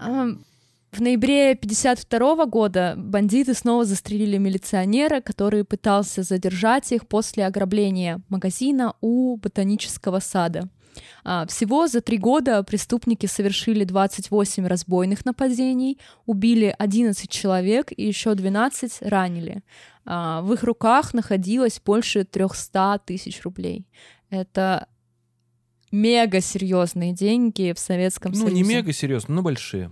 [0.00, 0.26] А,
[0.90, 8.94] В ноябре 52 года бандиты снова застрелили милиционера, который пытался задержать их после ограбления магазина
[9.02, 10.68] у ботанического сада.
[11.24, 18.34] А, Всего за три года преступники совершили 28 разбойных нападений, убили 11 человек и еще
[18.34, 19.62] 12 ранили.
[20.10, 23.86] А, В их руках находилось больше 300 тысяч рублей.
[24.30, 24.88] Это
[25.92, 28.54] мега серьезные деньги в Советском Ну, Союзе.
[28.54, 29.90] не мега серьезно, но большие.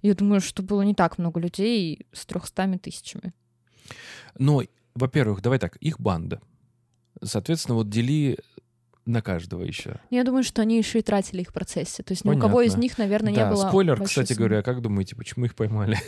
[0.00, 3.34] Я думаю, что было не так много людей с 300 тысячами.
[4.38, 4.62] Но,
[4.94, 6.40] во-первых, давай так, их банда.
[7.22, 8.38] Соответственно, вот дели
[9.04, 9.96] на каждого еще.
[10.10, 12.02] Я думаю, что они еще и тратили их в процессе.
[12.02, 13.68] То есть ни у кого из них, наверное, да, не было...
[13.68, 14.38] спойлер, кстати суммы.
[14.38, 15.98] говоря, как думаете, почему их поймали?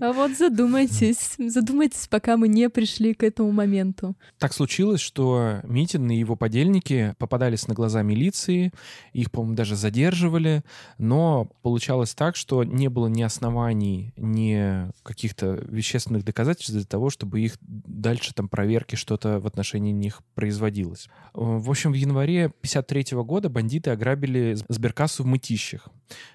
[0.00, 4.16] А вот задумайтесь, задумайтесь, пока мы не пришли к этому моменту.
[4.38, 8.72] Так случилось, что Митин и его подельники попадались на глаза милиции,
[9.12, 10.62] их, по-моему, даже задерживали,
[10.98, 17.40] но получалось так, что не было ни оснований, ни каких-то вещественных доказательств для того, чтобы
[17.40, 21.08] их дальше там проверки, что-то в отношении них производилось.
[21.32, 25.88] В общем, в январе 53 года бандиты ограбили сберкассу в Мытищах.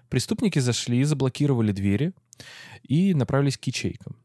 [0.10, 2.14] Преступники зашли, заблокировали двери
[2.84, 4.16] и направились к ячейкам.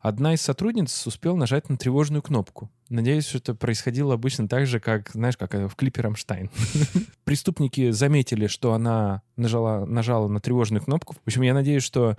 [0.00, 2.70] Одна из сотрудниц успела нажать на тревожную кнопку.
[2.88, 6.48] Надеюсь, что это происходило обычно так же, как, знаешь, как в клипе «Рамштайн».
[7.24, 11.14] Преступники заметили, что она нажала, нажала на тревожную кнопку.
[11.14, 12.16] В общем, я надеюсь, что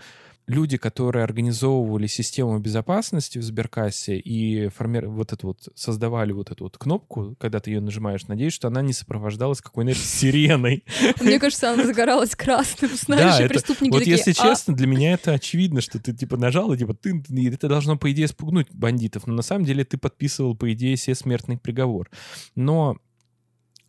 [0.47, 4.99] люди, которые организовывали систему безопасности в Сберкассе и форми...
[5.05, 8.81] вот это вот создавали вот эту вот кнопку, когда ты ее нажимаешь, надеюсь, что она
[8.81, 10.83] не сопровождалась какой-нибудь сиреной.
[11.19, 12.91] Мне кажется, она загоралась красным.
[12.95, 16.71] Знаешь, и преступники Вот если «А, честно, для меня это очевидно, что ты типа нажал,
[16.73, 19.27] и типа ты, это должно, по идее, спугнуть бандитов.
[19.27, 22.09] Но на самом деле ты подписывал, по идее, все смертный приговор.
[22.55, 22.97] Но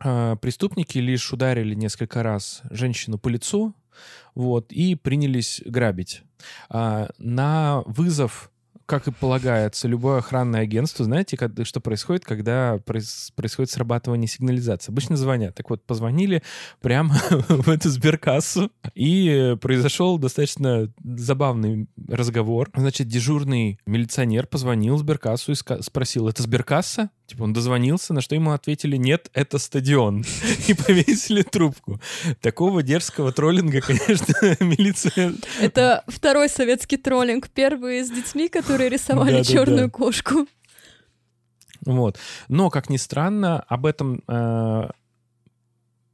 [0.00, 3.74] а, преступники лишь ударили несколько раз женщину по лицу,
[4.34, 6.22] вот, и принялись грабить.
[6.68, 8.50] А, на вызов
[8.86, 14.90] как и полагается, любое охранное агентство, знаете, как- что происходит, когда проис- происходит срабатывание сигнализации?
[14.90, 15.54] Обычно звонят.
[15.54, 16.42] Так вот, позвонили
[16.80, 17.14] прямо
[17.50, 22.70] в эту сберкассу, и произошел достаточно забавный разговор.
[22.74, 27.10] Значит, дежурный милиционер позвонил в сберкассу и спросил, это сберкасса?
[27.28, 30.24] Типа он дозвонился, на что ему ответили, нет, это стадион.
[30.66, 32.00] И повесили трубку.
[32.40, 35.34] Такого дерзкого троллинга, конечно, милиция...
[35.60, 37.50] Это второй советский троллинг.
[37.50, 40.46] Первый с детьми, которые рисовали черную кошку.
[41.84, 42.18] Вот.
[42.48, 44.88] Но, как ни странно, об этом э,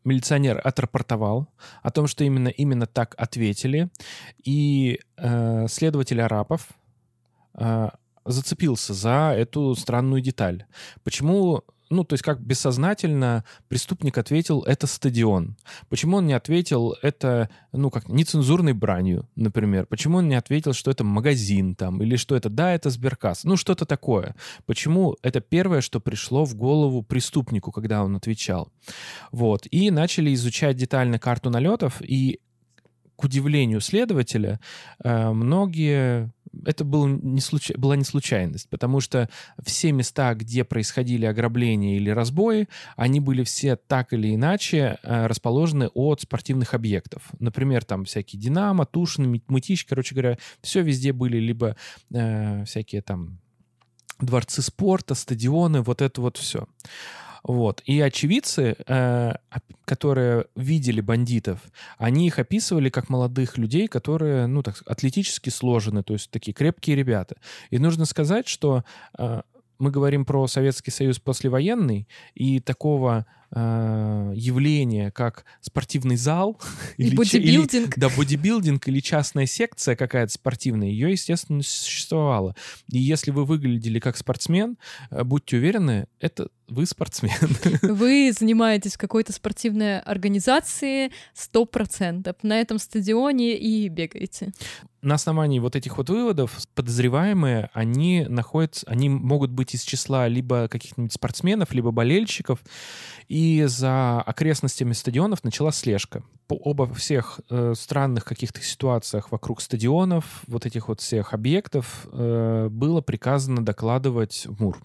[0.03, 1.49] милиционер отрапортовал,
[1.85, 3.89] о том, что именно, именно так ответили.
[4.43, 6.71] И э, следователь Арапов
[7.57, 7.91] э,
[8.25, 10.65] зацепился за эту странную деталь.
[11.03, 15.57] Почему ну, то есть как бессознательно преступник ответил, это стадион.
[15.89, 19.87] Почему он не ответил, это, ну, как нецензурной бранью, например?
[19.87, 23.57] Почему он не ответил, что это магазин там, или что это, да, это сберкасс, ну,
[23.57, 24.35] что-то такое.
[24.67, 28.73] Почему это первое, что пришло в голову преступнику, когда он отвечал?
[29.31, 29.67] Вот.
[29.71, 32.41] И начали изучать детально карту налетов, и
[33.17, 34.61] к удивлению следователя,
[35.03, 36.33] э, многие...
[36.65, 37.71] Это был не случ...
[37.77, 39.29] была не случайность, потому что
[39.63, 45.89] все места, где происходили ограбления или разбои, они были все так или иначе э, расположены
[45.95, 47.23] от спортивных объектов.
[47.39, 51.77] Например, там всякие Динамо, Тушин, Мытищ, короче говоря, все везде были либо
[52.13, 53.39] э, всякие там
[54.21, 56.67] дворцы спорта, стадионы, вот это вот все.
[57.45, 57.83] Вот.
[57.85, 59.35] И очевидцы, э,
[59.85, 61.61] которые видели бандитов,
[61.99, 66.97] они их описывали как молодых людей, которые, ну, так атлетически сложены, то есть такие крепкие
[66.97, 67.37] ребята.
[67.69, 68.83] И нужно сказать, что
[69.19, 69.43] э,
[69.79, 76.61] мы говорим про Советский Союз послевоенный, и такого э, явления, как спортивный зал
[76.97, 77.97] И че- бодибилдинг.
[77.97, 82.55] да, бодибилдинг или частная секция какая-то спортивная, ее, естественно, существовало.
[82.91, 84.77] И если вы выглядели как спортсмен,
[85.11, 87.35] э, будьте уверены, это вы спортсмен.
[87.83, 92.35] Вы занимаетесь в какой-то спортивной организации 100%.
[92.43, 94.53] На этом стадионе и бегаете.
[95.03, 100.67] На основании вот этих вот выводов подозреваемые, они находятся, они могут быть из числа либо
[100.69, 102.61] каких-нибудь спортсменов, либо болельщиков,
[103.29, 106.23] и за окрестностями стадионов началась слежка.
[106.47, 112.69] По оба всех э, странных каких-то ситуациях вокруг стадионов, вот этих вот всех объектов, э,
[112.71, 114.79] было приказано докладывать в МУР.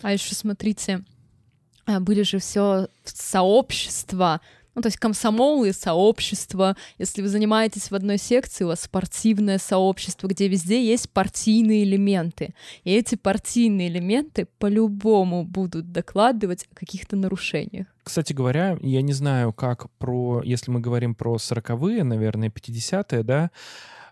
[0.00, 1.04] А еще смотрите,
[1.86, 4.40] а, были же все сообщества,
[4.74, 6.76] ну, то есть комсомол и сообщество.
[6.98, 12.54] Если вы занимаетесь в одной секции, у вас спортивное сообщество, где везде есть партийные элементы.
[12.84, 17.86] И эти партийные элементы по-любому будут докладывать о каких-то нарушениях.
[18.02, 23.50] Кстати говоря, я не знаю, как про, если мы говорим про 40-е, наверное, 50-е, да,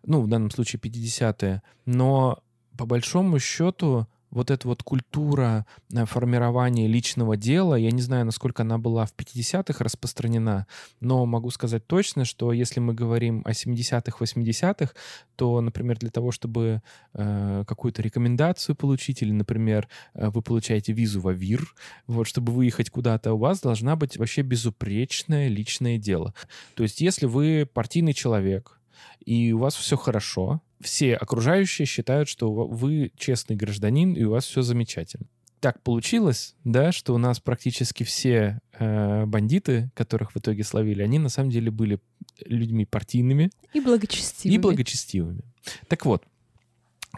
[0.04, 2.38] ну, в данном случае 50-е, но
[2.76, 8.62] по большому счету вот эта вот культура э, формирования личного дела, я не знаю, насколько
[8.62, 10.66] она была в 50-х распространена,
[11.00, 14.92] но могу сказать точно, что если мы говорим о 70-х, 80-х,
[15.36, 16.82] то, например, для того, чтобы
[17.14, 21.74] э, какую-то рекомендацию получить, или, например, э, вы получаете визу в АВИР,
[22.06, 26.34] вот, чтобы выехать куда-то, у вас должна быть вообще безупречное личное дело.
[26.74, 28.80] То есть, если вы партийный человек,
[29.24, 34.44] и у вас все хорошо, все окружающие считают, что вы честный гражданин, и у вас
[34.46, 35.26] все замечательно.
[35.60, 41.18] так получилось, да, что у нас практически все э, бандиты, которых в итоге словили, они
[41.18, 42.00] на самом деле были
[42.46, 44.54] людьми партийными И благочестивыми.
[44.54, 45.44] и благочестивыми.
[45.86, 46.24] Так вот,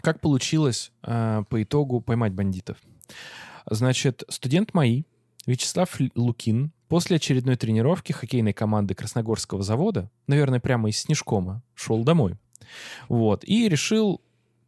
[0.01, 2.77] как получилось э, по итогу поймать бандитов?
[3.69, 5.05] Значит, студент МАИ
[5.45, 12.35] Вячеслав Лукин после очередной тренировки хоккейной команды Красногорского завода, наверное, прямо из Снежкома, шел домой.
[13.09, 13.43] Вот.
[13.45, 14.21] И решил,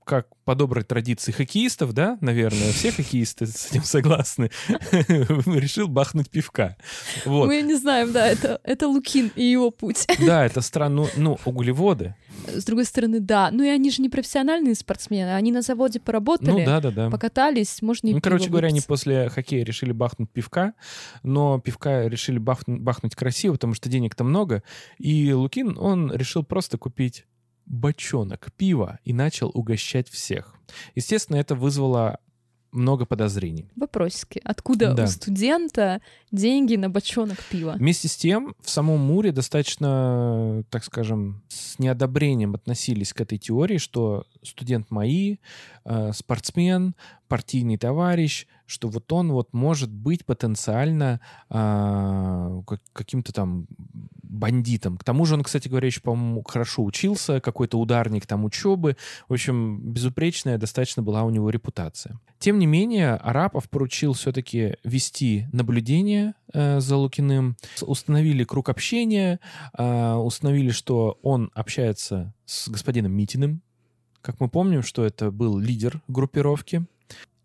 [0.03, 6.77] как по доброй традиции хоккеистов, да, наверное, все хоккеисты с этим согласны, решил бахнуть пивка.
[7.25, 7.47] Вот.
[7.47, 10.05] Мы не знаем, да, это, это Лукин и его путь.
[10.23, 11.07] Да, это странно.
[11.17, 12.13] Ну, углеводы.
[12.47, 13.49] С другой стороны, да.
[13.51, 15.33] Ну и они же не профессиональные спортсмены.
[15.33, 17.09] Они на заводе поработали, Ну, да-да-да.
[17.09, 18.87] покатались, можно и Ну, короче пиво говоря, они выпить.
[18.87, 20.73] после хоккея решили бахнуть пивка,
[21.23, 24.61] но пивка решили бахнуть, бахнуть красиво, потому что денег-то много.
[24.99, 27.25] И Лукин, он решил просто купить
[27.65, 30.55] бочонок пива и начал угощать всех.
[30.95, 32.19] Естественно, это вызвало
[32.71, 33.69] много подозрений.
[33.77, 34.41] Вопросики.
[34.43, 35.05] Откуда Да.
[35.05, 36.01] у студента
[36.31, 37.75] деньги на бочонок пива?
[37.77, 43.77] Вместе с тем, в самом Муре достаточно, так скажем, с неодобрением относились к этой теории,
[43.77, 45.37] что студент МАИ,
[45.85, 46.95] э, спортсмен,
[47.27, 51.19] партийный товарищ, что вот он вот может быть потенциально
[51.49, 53.67] а, как- каким-то там
[54.23, 54.97] бандитом.
[54.97, 58.97] К тому же он, кстати говоря, еще, по-моему, хорошо учился, какой-то ударник там учебы.
[59.29, 62.19] В общем, безупречная достаточно была у него репутация.
[62.39, 67.55] Тем не менее, Арапов поручил все-таки вести наблюдение э, за Лукиным.
[67.81, 69.39] Установили круг общения,
[69.77, 73.61] э, установили, что он общается с господином Митиным.
[74.25, 76.83] Как мы помним, что это был лидер группировки.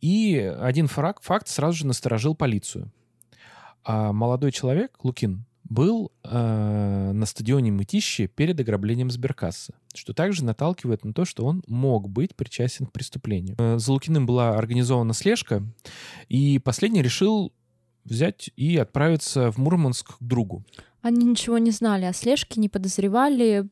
[0.01, 2.91] И один факт сразу же насторожил полицию.
[3.85, 11.05] А молодой человек, Лукин, был э, на стадионе Мытищи перед ограблением сберкассы, что также наталкивает
[11.05, 13.57] на то, что он мог быть причастен к преступлению.
[13.59, 15.62] Э, за Лукиным была организована слежка,
[16.31, 17.53] и последний решил
[18.05, 20.64] взять и отправиться в Мурманск к другу.
[21.03, 23.66] Они ничего не знали о слежке, не подозревали,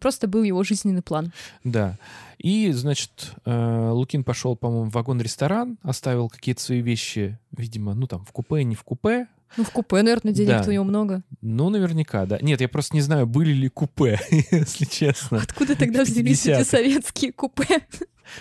[0.00, 1.32] просто был его жизненный план.
[1.64, 1.98] Да.
[2.38, 8.24] И, значит, э, Лукин пошел, по-моему, в вагон-ресторан, оставил какие-то свои вещи, видимо, ну там,
[8.24, 9.26] в купе, не в купе.
[9.58, 10.68] Ну, в купе, наверное, денег-то Да.
[10.70, 11.22] у него много.
[11.42, 12.38] Ну, наверняка, да.
[12.40, 14.18] Нет, я просто не знаю, были ли купе,
[14.50, 15.42] если честно.
[15.42, 16.64] Откуда тогда взялись эти 50-х.
[16.64, 17.66] советские купе?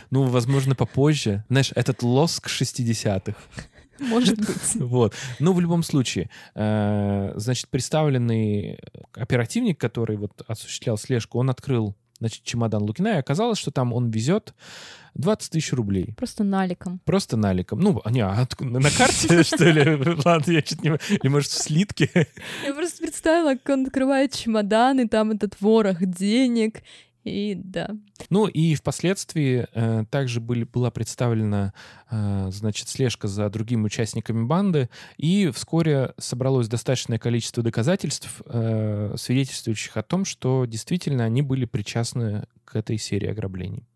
[0.10, 1.44] Ну, возможно, попозже.
[1.50, 3.36] Знаешь, этот лоск 60-х.
[4.02, 4.76] Может быть.
[4.76, 5.14] Вот.
[5.40, 8.80] Ну, в любом случае, э, значит, представленный
[9.14, 14.12] оперативник, который вот осуществлял слежку, он открыл значит, чемодан Лукина, и оказалось, что там он
[14.12, 14.54] везет
[15.16, 16.14] 20 тысяч рублей.
[16.16, 17.00] Просто наликом.
[17.04, 17.80] Просто наликом.
[17.80, 19.98] Ну, а не, а на карте, что ли?
[20.24, 20.90] Ладно, я чуть не...
[20.90, 22.28] Или, может, в слитке?
[22.64, 26.84] Я просто представила, как он открывает чемодан, и там этот ворох денег.
[27.24, 27.90] И да.
[28.30, 31.74] Ну и впоследствии э, также были, была представлена,
[32.10, 39.98] э, значит, слежка за другими участниками банды, и вскоре собралось достаточное количество доказательств, э, свидетельствующих
[39.98, 43.88] о том, что действительно они были причастны к этой серии ограблений.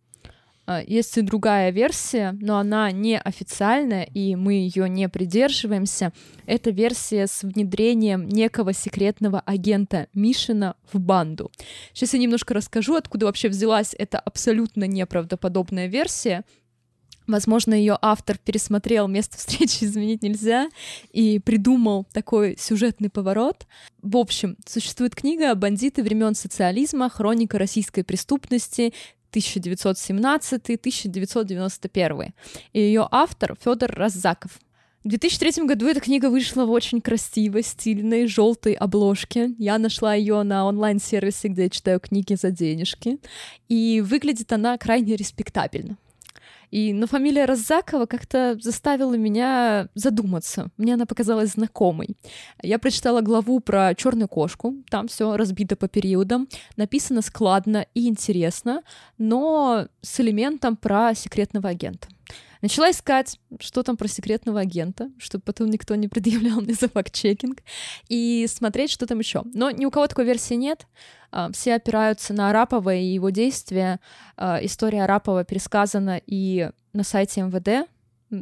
[0.67, 6.11] А, Есть и другая версия, но она не официальная, и мы ее не придерживаемся.
[6.47, 11.51] Это версия с внедрением некого секретного агента Мишина в банду.
[11.93, 16.43] Сейчас я немножко расскажу, откуда вообще взялась эта абсолютно неправдоподобная версия.
[17.27, 20.69] Возможно, ее автор пересмотрел место встречи изменить нельзя
[21.11, 23.67] и придумал такой сюжетный поворот.
[24.01, 27.09] В общем, существует книга «Бандиты времен социализма.
[27.09, 28.93] Хроника российской преступности
[29.35, 32.31] 1917-1991.
[32.73, 34.59] И ее автор Федор Раззаков.
[35.03, 39.51] В 2003 году эта книга вышла в очень красивой, стильной, желтой обложке.
[39.59, 43.19] Я нашла ее на онлайн-сервисе, где я читаю книги за денежки.
[43.69, 45.99] И выглядит она крайне респектабельно.
[46.71, 50.71] И, но фамилия Раззакова как-то заставила меня задуматься.
[50.77, 52.09] Мне она показалась знакомой.
[52.61, 54.75] Я прочитала главу про черную кошку.
[54.89, 56.47] Там все разбито по периодам.
[56.77, 58.83] Написано складно и интересно,
[59.17, 62.07] но с элементом про секретного агента.
[62.65, 67.61] Начала искать, что там про секретного агента, чтобы потом никто не предъявлял мне за факт-чекинг,
[68.09, 69.43] и смотреть, что там еще.
[69.53, 70.87] Но ни у кого такой версии нет.
[71.31, 73.99] А, Все опираются на Арапова и его действия.
[74.35, 77.87] А, История Арапова пересказана и на сайте МВД.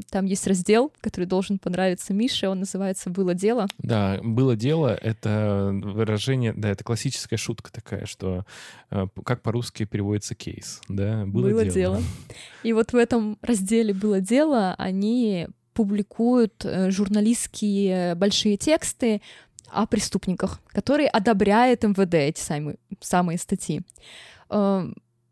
[0.09, 2.47] Там есть раздел, который должен понравиться Мише.
[2.47, 3.67] Он называется «Было дело».
[3.79, 8.45] Да, было дело, это выражение, да, это классическая шутка такая, что
[8.91, 12.01] э, как по-русски переводится кейс, да, было, дело.
[12.63, 19.21] И вот в этом разделе «Было дело» они публикуют э, журналистские большие тексты
[19.67, 23.81] о преступниках, которые одобряет МВД эти самые, самые статьи.
[24.49, 24.87] Э,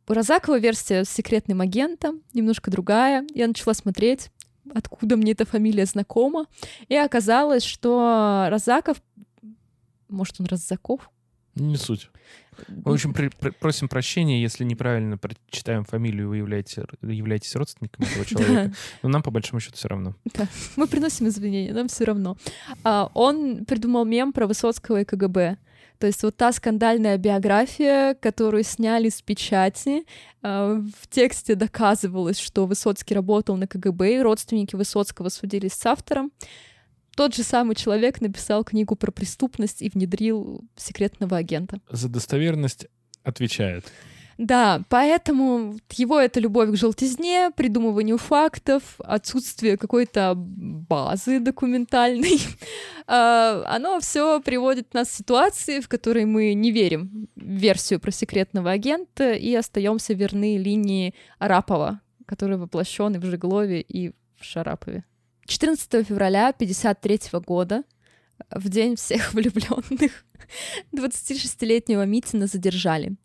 [0.07, 3.25] Розакова версия с секретным агентом, немножко другая.
[3.33, 4.29] Я начала смотреть,
[4.73, 6.45] откуда мне эта фамилия знакома.
[6.87, 9.01] И оказалось, что Розаков,
[10.07, 11.09] может, он Розаков?
[11.55, 12.09] Не суть.
[12.67, 18.25] В общем, при, при, просим прощения, если неправильно прочитаем фамилию, вы являетесь, являетесь родственником этого
[18.25, 18.73] человека.
[19.03, 20.15] Но нам, по большому счету, все равно.
[20.33, 22.37] Да, мы приносим извинения, нам все равно.
[22.83, 25.57] А, он придумал мем про Высоцкого и КГБ.
[26.01, 30.03] То есть вот та скандальная биография, которую сняли с печати,
[30.41, 36.31] а, в тексте доказывалось, что Высоцкий работал на КГБ, и родственники Высоцкого судились с автором.
[37.15, 41.79] Тот же самый человек написал книгу про преступность и внедрил секретного агента.
[41.91, 42.87] За достоверность
[43.23, 43.85] отвечает.
[44.41, 52.41] Да, поэтому его это любовь к желтизне, придумыванию фактов, отсутствие какой-то базы документальной,
[53.07, 58.09] а, оно все приводит нас в ситуации, в которой мы не верим в версию про
[58.09, 65.03] секретного агента и остаемся верны линии Арапова, который воплощен и в Жеглове, и в Шарапове.
[65.45, 67.83] 14 февраля 1953 года,
[68.49, 70.25] в день всех влюбленных,
[70.93, 73.15] 26-летнего Митина задержали.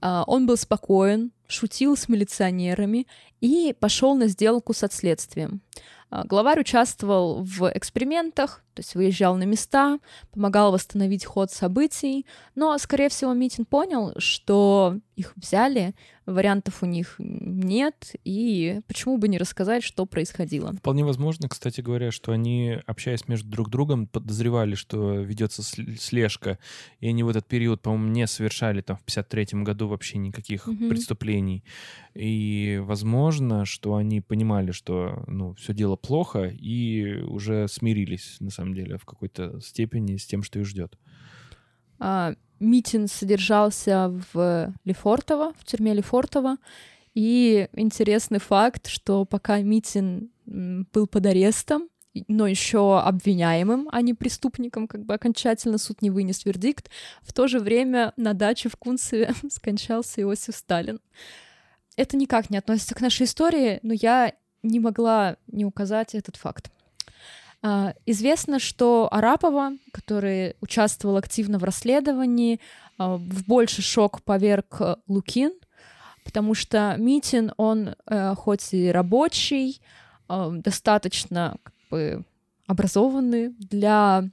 [0.00, 3.06] А, он был спокоен, шутил с милиционерами
[3.40, 5.60] и пошел на сделку с следствием.
[6.08, 9.98] А, главарь участвовал в экспериментах, то есть выезжал на места,
[10.32, 15.94] помогал восстановить ход событий, но, скорее всего, Митин понял, что их взяли,
[16.26, 20.74] вариантов у них нет, и почему бы не рассказать, что происходило.
[20.74, 26.58] Вполне возможно, кстати говоря, что они, общаясь между друг другом, подозревали, что ведется слежка,
[27.00, 30.88] и они в этот период, по-моему, не совершали там в 53 году вообще никаких угу.
[30.88, 31.64] преступлений.
[32.14, 38.74] И возможно, что они понимали, что ну, все дело плохо, и уже смирились, на самом
[38.74, 40.98] деле, в какой-то степени с тем, что их ждет.
[41.98, 46.56] А, Митин содержался в Лефортово, в тюрьме Лефортово.
[47.14, 51.88] И интересный факт, что пока Митин был под арестом,
[52.28, 56.90] но еще обвиняемым, а не преступником, как бы окончательно суд не вынес вердикт.
[57.22, 61.00] В то же время на даче в Кунцеве скончался Иосиф Сталин.
[61.96, 64.32] Это никак не относится к нашей истории, но я
[64.66, 66.70] не могла не указать этот факт.
[67.62, 72.60] А, известно, что Арапова, который участвовал активно в расследовании,
[72.98, 75.52] а, в больший шок поверг Лукин,
[76.24, 79.80] потому что Митин, он э, хоть и рабочий,
[80.28, 82.24] а, достаточно как бы,
[82.66, 84.28] образованный для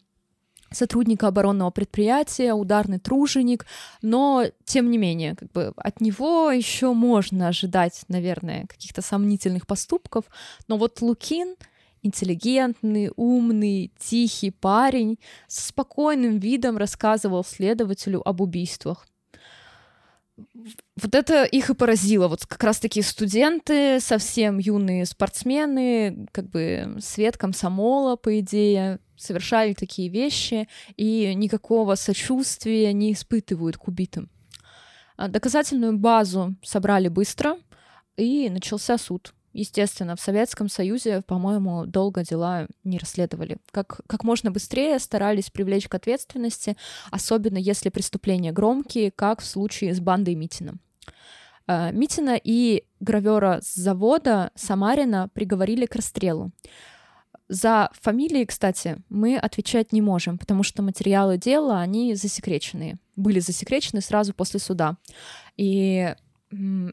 [0.73, 3.65] сотрудника оборонного предприятия, ударный труженик,
[4.01, 10.25] но тем не менее, как бы от него еще можно ожидать, наверное, каких-то сомнительных поступков,
[10.67, 11.55] но вот Лукин—
[12.03, 15.17] интеллигентный, умный, тихий парень
[15.47, 19.07] со спокойным видом рассказывал следователю об убийствах.
[20.35, 22.27] Вот это их и поразило.
[22.27, 29.73] Вот как раз такие студенты, совсем юные спортсмены, как бы свет комсомола, по идее, совершали
[29.73, 30.67] такие вещи
[30.97, 34.29] и никакого сочувствия не испытывают к убитым.
[35.17, 37.57] А доказательную базу собрали быстро,
[38.17, 39.33] и начался суд.
[39.53, 43.57] Естественно, в Советском Союзе, по-моему, долго дела не расследовали.
[43.71, 46.75] Как, как можно быстрее старались привлечь к ответственности,
[47.11, 50.75] особенно если преступления громкие, как в случае с бандой Митина.
[51.67, 56.51] Митина и гравера с завода Самарина приговорили к расстрелу.
[57.47, 64.01] За фамилии, кстати, мы отвечать не можем, потому что материалы дела, они засекреченные, были засекречены
[64.01, 64.97] сразу после суда.
[65.55, 66.15] И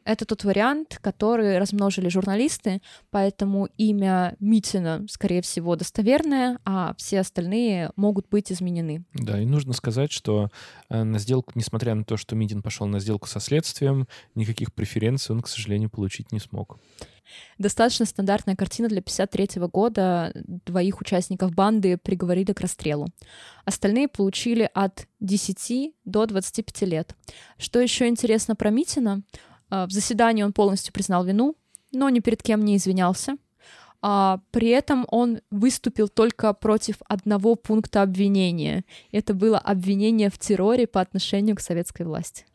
[0.05, 7.91] это тот вариант, который размножили журналисты, поэтому имя Митина, скорее всего, достоверное, а все остальные
[7.95, 9.05] могут быть изменены.
[9.13, 10.49] Да, и нужно сказать, что
[10.89, 15.35] э, на сделку, несмотря на то, что Митин пошел на сделку со следствием, никаких преференций
[15.35, 16.79] он, к сожалению, получить не смог.
[17.57, 20.31] Достаточно стандартная картина для 53 года.
[20.35, 23.07] Двоих участников банды приговорили к расстрелу.
[23.65, 27.15] Остальные получили от 10 до 25 лет.
[27.57, 29.21] Что еще интересно про Митина?
[29.71, 31.55] А, в заседании он полностью признал вину,
[31.91, 33.37] но ни перед кем не извинялся.
[34.03, 38.83] А при этом он выступил только против одного пункта обвинения.
[39.11, 42.45] Это было обвинение в терроре по отношению к советской власти.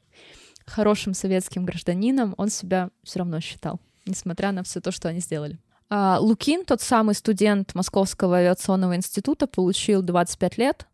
[0.66, 5.58] Хорошим советским гражданином он себя все равно считал, несмотря на все то, что они сделали.
[5.88, 10.86] А Лукин, тот самый студент Московского авиационного института, получил 25 лет,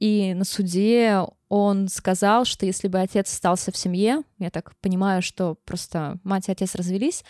[0.00, 5.20] и на суде он сказал, что если бы отец остался в семье, я так понимаю,
[5.20, 7.22] что просто мать и отец развелись,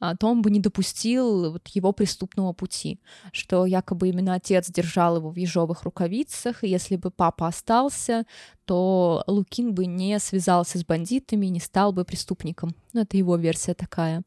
[0.00, 3.00] а, то он бы не допустил вот его преступного пути,
[3.32, 8.24] что якобы именно отец держал его в ежовых рукавицах, и если бы папа остался,
[8.64, 12.74] то Лукин бы не связался с бандитами, не стал бы преступником.
[12.92, 14.22] Ну, это его версия такая.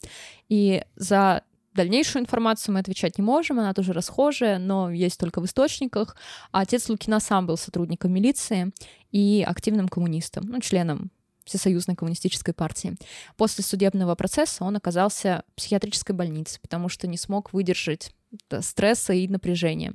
[0.50, 1.44] И за
[1.78, 6.18] дальнейшую информацию мы отвечать не можем, она тоже расхожая, но есть только в источниках.
[6.52, 8.74] А отец Лукина сам был сотрудником милиции
[9.12, 11.12] и активным коммунистом, ну, членом
[11.46, 12.98] Всесоюзной коммунистической партии.
[13.38, 18.12] После судебного процесса он оказался в психиатрической больнице, потому что не смог выдержать
[18.60, 19.94] стресса и напряжения.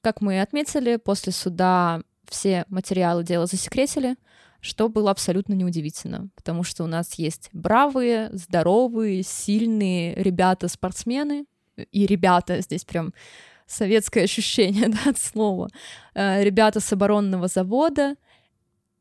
[0.00, 4.14] Как мы отметили, после суда все материалы дела засекретили,
[4.60, 11.46] что было абсолютно неудивительно, потому что у нас есть бравые, здоровые, сильные ребята-спортсмены,
[11.92, 13.12] и ребята здесь прям
[13.66, 15.68] советское ощущение, да, от слова,
[16.14, 18.16] э, ребята с оборонного завода,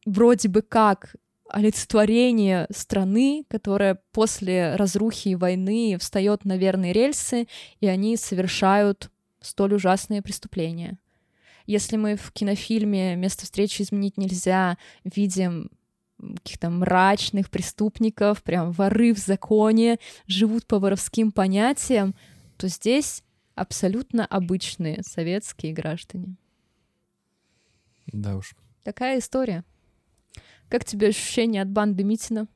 [0.06, 1.16] вроде бы как
[1.50, 7.48] олицетворение страны, которая после разрухи и войны встает на верные рельсы,
[7.80, 9.10] и они совершают
[9.42, 11.00] столь ужасные преступления.
[11.70, 15.70] Если мы в кинофильме «Место встречи изменить нельзя» видим
[16.18, 22.16] каких-то мрачных преступников, прям воры в законе, живут по воровским понятиям,
[22.58, 23.22] то здесь
[23.54, 26.38] абсолютно обычные советские граждане.
[28.08, 28.56] Да уж.
[28.82, 29.64] Такая история.
[30.70, 32.48] Как тебе ощущение от банды Митина?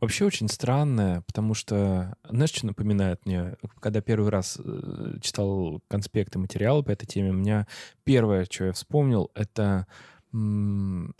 [0.00, 3.56] Вообще очень странное, потому что, знаешь, что напоминает мне?
[3.80, 7.66] Когда первый раз э, читал конспекты материалы по этой теме, у меня
[8.04, 9.86] первое, что я вспомнил, это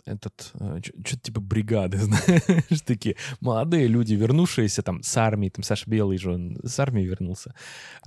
[0.05, 5.89] этот, э, что-то типа бригады, знаешь, такие молодые люди, вернувшиеся там с армии, там Саша
[5.89, 7.53] Белый же, он с армии вернулся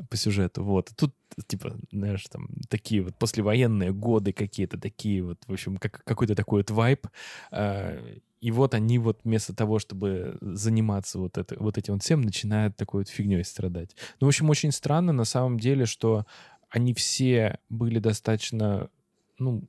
[0.08, 0.92] по сюжету, вот.
[0.96, 1.14] Тут,
[1.46, 6.60] типа, знаешь, там такие вот послевоенные годы какие-то такие вот, в общем, как, какой-то такой
[6.60, 7.06] вот вайб,
[7.50, 7.98] а,
[8.44, 13.00] и вот они вот вместо того, чтобы заниматься вот, это, вот этим всем, начинают такой
[13.00, 13.96] вот фигней страдать.
[14.20, 16.26] Ну, в общем, очень странно на самом деле, что
[16.68, 18.90] они все были достаточно,
[19.38, 19.64] ну,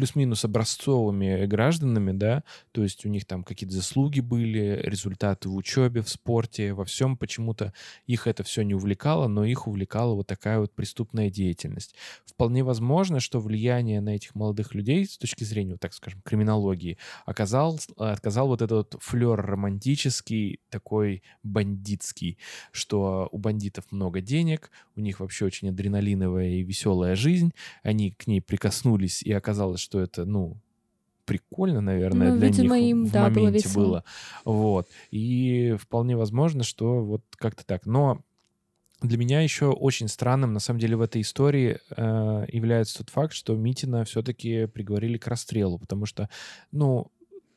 [0.00, 2.42] плюс-минус образцовыми гражданами, да,
[2.72, 7.18] то есть у них там какие-то заслуги были, результаты в учебе, в спорте, во всем
[7.18, 7.74] почему-то
[8.06, 11.94] их это все не увлекало, но их увлекала вот такая вот преступная деятельность.
[12.24, 16.96] Вполне возможно, что влияние на этих молодых людей с точки зрения, вот так скажем, криминологии
[17.26, 22.38] оказал, отказал вот этот вот флер романтический, такой бандитский,
[22.72, 28.26] что у бандитов много денег, у них вообще очень адреналиновая и веселая жизнь, они к
[28.26, 30.56] ней прикоснулись, и оказалось, что это, ну,
[31.24, 34.04] прикольно, наверное, ну, для видимо, них им, в да, моменте было, было.
[34.44, 34.88] Вот.
[35.10, 37.86] И вполне возможно, что вот как-то так.
[37.86, 38.22] Но
[39.02, 43.32] для меня еще очень странным, на самом деле, в этой истории э, является тот факт,
[43.32, 46.28] что Митина все-таки приговорили к расстрелу, потому что,
[46.70, 47.10] ну,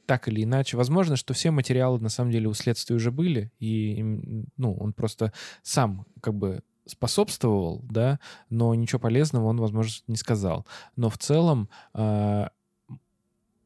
[0.07, 4.03] так или иначе, возможно, что все материалы на самом деле у следствия уже были, и,
[4.57, 8.19] ну, он просто сам как бы способствовал, да,
[8.49, 10.65] но ничего полезного он, возможно, не сказал.
[10.95, 12.47] Но в целом э,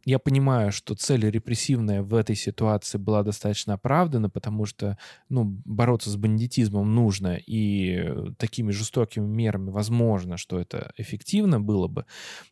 [0.07, 4.97] я понимаю, что цель репрессивная в этой ситуации была достаточно оправдана, потому что,
[5.27, 12.05] ну, бороться с бандитизмом нужно, и такими жестокими мерами возможно, что это эффективно было бы,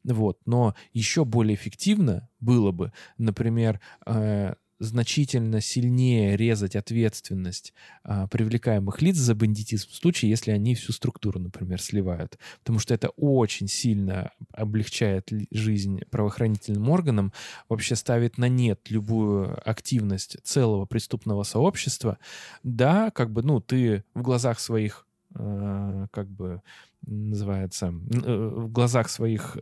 [0.04, 0.38] вот.
[0.46, 7.74] Но еще более эффективно было бы, например, э, значительно сильнее резать ответственность
[8.04, 12.38] а, привлекаемых лиц за бандитизм в случае, если они всю структуру, например, сливают.
[12.60, 17.32] Потому что это очень сильно облегчает жизнь правоохранительным органам,
[17.70, 22.18] вообще ставит на нет любую активность целого преступного сообщества.
[22.64, 26.62] Да, как бы, ну, ты в глазах своих, э, как бы,
[27.06, 29.58] называется, э, в глазах своих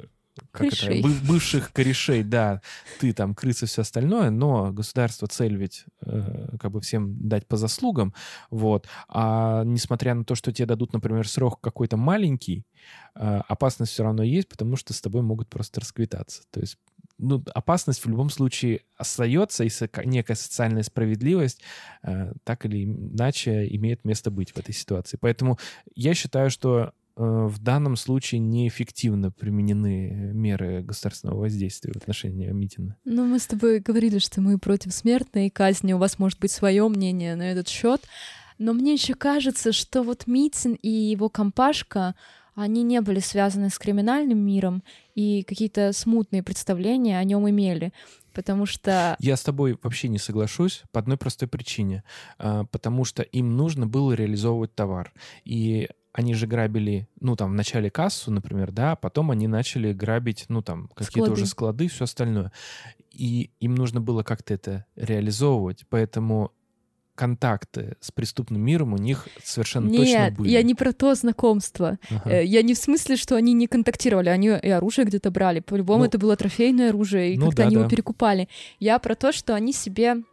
[0.51, 0.99] как корешей.
[0.99, 2.61] это, бывших корешей, да,
[2.99, 7.57] ты там крыса, все остальное, но государство цель ведь э, как бы всем дать по
[7.57, 8.13] заслугам,
[8.49, 8.87] вот.
[9.07, 12.65] А несмотря на то, что тебе дадут, например, срок какой-то маленький,
[13.15, 16.43] э, опасность все равно есть, потому что с тобой могут просто расквитаться.
[16.51, 16.77] То есть
[17.19, 19.69] ну, опасность в любом случае остается, и
[20.05, 21.61] некая социальная справедливость
[22.03, 25.17] э, так или иначе имеет место быть в этой ситуации.
[25.19, 25.57] Поэтому
[25.95, 32.97] я считаю, что в данном случае неэффективно применены меры государственного воздействия в отношении Митина.
[33.05, 36.87] Ну, мы с тобой говорили, что мы против смертной казни, у вас может быть свое
[36.87, 38.01] мнение на этот счет,
[38.57, 42.15] но мне еще кажется, что вот Митин и его компашка,
[42.55, 44.83] они не были связаны с криминальным миром,
[45.15, 47.93] и какие-то смутные представления о нем имели.
[48.33, 49.15] Потому что...
[49.19, 52.03] Я с тобой вообще не соглашусь по одной простой причине.
[52.39, 55.13] А, потому что им нужно было реализовывать товар.
[55.45, 59.93] И они же грабили, ну, там, в начале кассу, например, да, а потом они начали
[59.93, 62.51] грабить, ну, там, какие-то уже склады, все остальное.
[63.11, 66.51] И им нужно было как-то это реализовывать, поэтому
[67.15, 70.49] контакты с преступным миром у них совершенно Нет, точно были.
[70.49, 71.99] я не про то знакомство.
[72.09, 72.29] Ага.
[72.29, 75.59] Э, я не в смысле, что они не контактировали, они и оружие где-то брали.
[75.59, 77.81] По-любому ну, это было трофейное оружие, и ну, как-то да, они да.
[77.81, 78.49] его перекупали.
[78.79, 80.23] Я про то, что они себе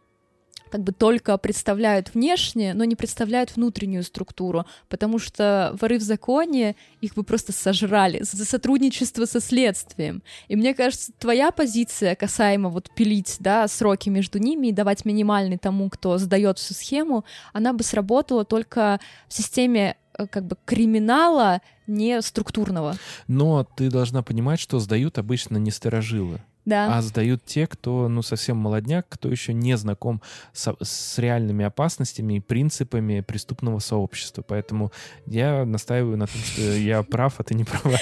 [0.71, 6.75] как бы только представляют внешне, но не представляют внутреннюю структуру, потому что воры в законе
[7.01, 10.23] их бы просто сожрали за сотрудничество со следствием.
[10.47, 15.57] И мне кажется, твоя позиция касаемо вот пилить, да, сроки между ними и давать минимальный
[15.57, 21.61] тому, кто сдает всю схему, она бы сработала только в системе э, как бы криминала
[21.85, 22.95] не структурного.
[23.27, 26.41] Но ты должна понимать, что сдают обычно не сторожилы.
[26.65, 26.97] Да.
[26.97, 30.21] А сдают те, кто, ну, совсем молодняк, кто еще не знаком
[30.53, 34.43] с, с реальными опасностями и принципами преступного сообщества.
[34.47, 34.91] Поэтому
[35.25, 37.97] я настаиваю на том, что я прав, а ты не права.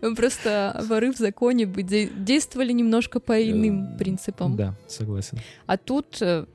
[0.16, 4.56] Просто воры в законе бы действовали немножко по иным э, принципам.
[4.56, 5.38] Да, согласен.
[5.66, 6.46] А тут э,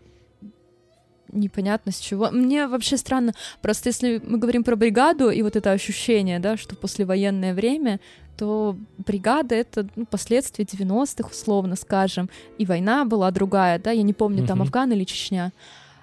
[1.31, 2.29] непонятно с чего.
[2.31, 6.75] Мне вообще странно, просто если мы говорим про бригаду и вот это ощущение, да, что
[6.75, 7.99] послевоенное время
[8.41, 12.27] что бригада— это ну, последствия 90-х, условно скажем,
[12.57, 15.51] и война была другая, да, я не помню, там Афган или Чечня,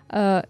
[0.09, 0.45] э,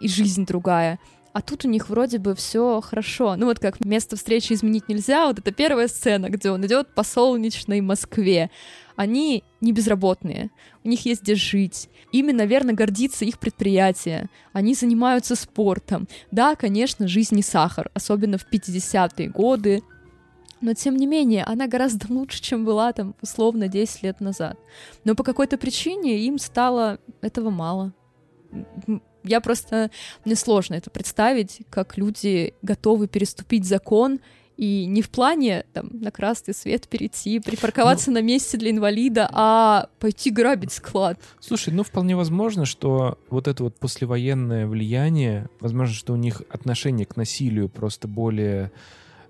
[0.00, 1.00] и жизнь другая.
[1.32, 3.34] А тут у них вроде бы все хорошо.
[3.36, 5.26] Ну вот как место встречи изменить нельзя.
[5.26, 8.50] Вот это первая сцена, где он идет по солнечной Москве.
[8.94, 10.50] Они не безработные,
[10.84, 11.88] у них есть где жить.
[12.12, 14.28] Ими, наверное, гордится их предприятие.
[14.52, 16.06] Они занимаются спортом.
[16.30, 19.82] Да, конечно, жизнь не сахар, особенно в 50-е годы,
[20.62, 24.58] но тем не менее она гораздо лучше, чем была там условно 10 лет назад.
[25.04, 27.92] Но по какой-то причине им стало этого мало.
[29.24, 29.90] Я просто...
[30.24, 34.20] Мне сложно это представить, как люди готовы переступить закон
[34.56, 39.28] и не в плане там на красный свет перейти, припарковаться ну, на месте для инвалида,
[39.32, 41.18] а пойти грабить склад.
[41.40, 47.06] Слушай, ну вполне возможно, что вот это вот послевоенное влияние, возможно, что у них отношение
[47.06, 48.70] к насилию просто более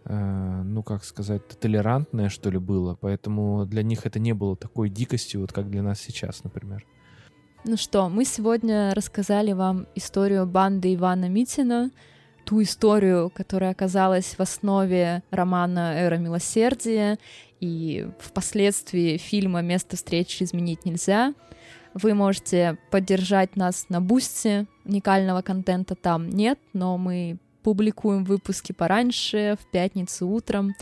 [0.05, 2.97] ну, как сказать, толерантное, что ли, было.
[3.01, 6.85] Поэтому для них это не было такой дикостью, вот как для нас сейчас, например.
[7.65, 11.93] Ну что, мы сегодня рассказали вам историю банды Ивана Митина,
[12.45, 17.19] ту историю, которая оказалась в основе романа «Эра милосердия»
[17.61, 21.35] и впоследствии фильма «Место встречи изменить нельзя».
[21.95, 29.57] Вы можете поддержать нас на бусте, уникального контента там нет, но мы публикуем выпуски пораньше,
[29.61, 30.75] в пятницу утром.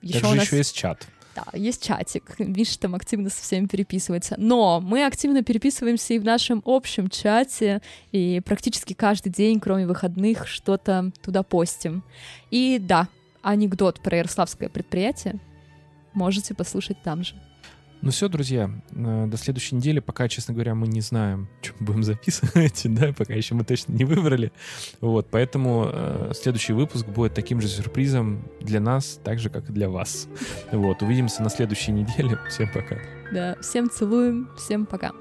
[0.00, 0.44] Еще Также у нас...
[0.44, 1.06] еще есть чат.
[1.34, 2.38] Да, есть чатик.
[2.38, 4.34] Миша там активно со всеми переписывается.
[4.38, 7.80] Но мы активно переписываемся и в нашем общем чате,
[8.10, 12.02] и практически каждый день, кроме выходных, что-то туда постим.
[12.50, 13.08] И да,
[13.42, 15.38] анекдот про Ярославское предприятие
[16.12, 17.34] можете послушать там же.
[18.00, 19.98] Ну все, друзья, э, до следующей недели.
[20.00, 23.92] Пока, честно говоря, мы не знаем, что мы будем записывать, да, пока еще мы точно
[23.92, 24.52] не выбрали.
[25.00, 29.72] Вот, поэтому э, следующий выпуск будет таким же сюрпризом для нас, так же, как и
[29.72, 30.28] для вас.
[30.72, 32.38] Вот, увидимся на следующей неделе.
[32.48, 32.98] Всем пока.
[33.32, 35.12] Да, всем целуем, всем пока.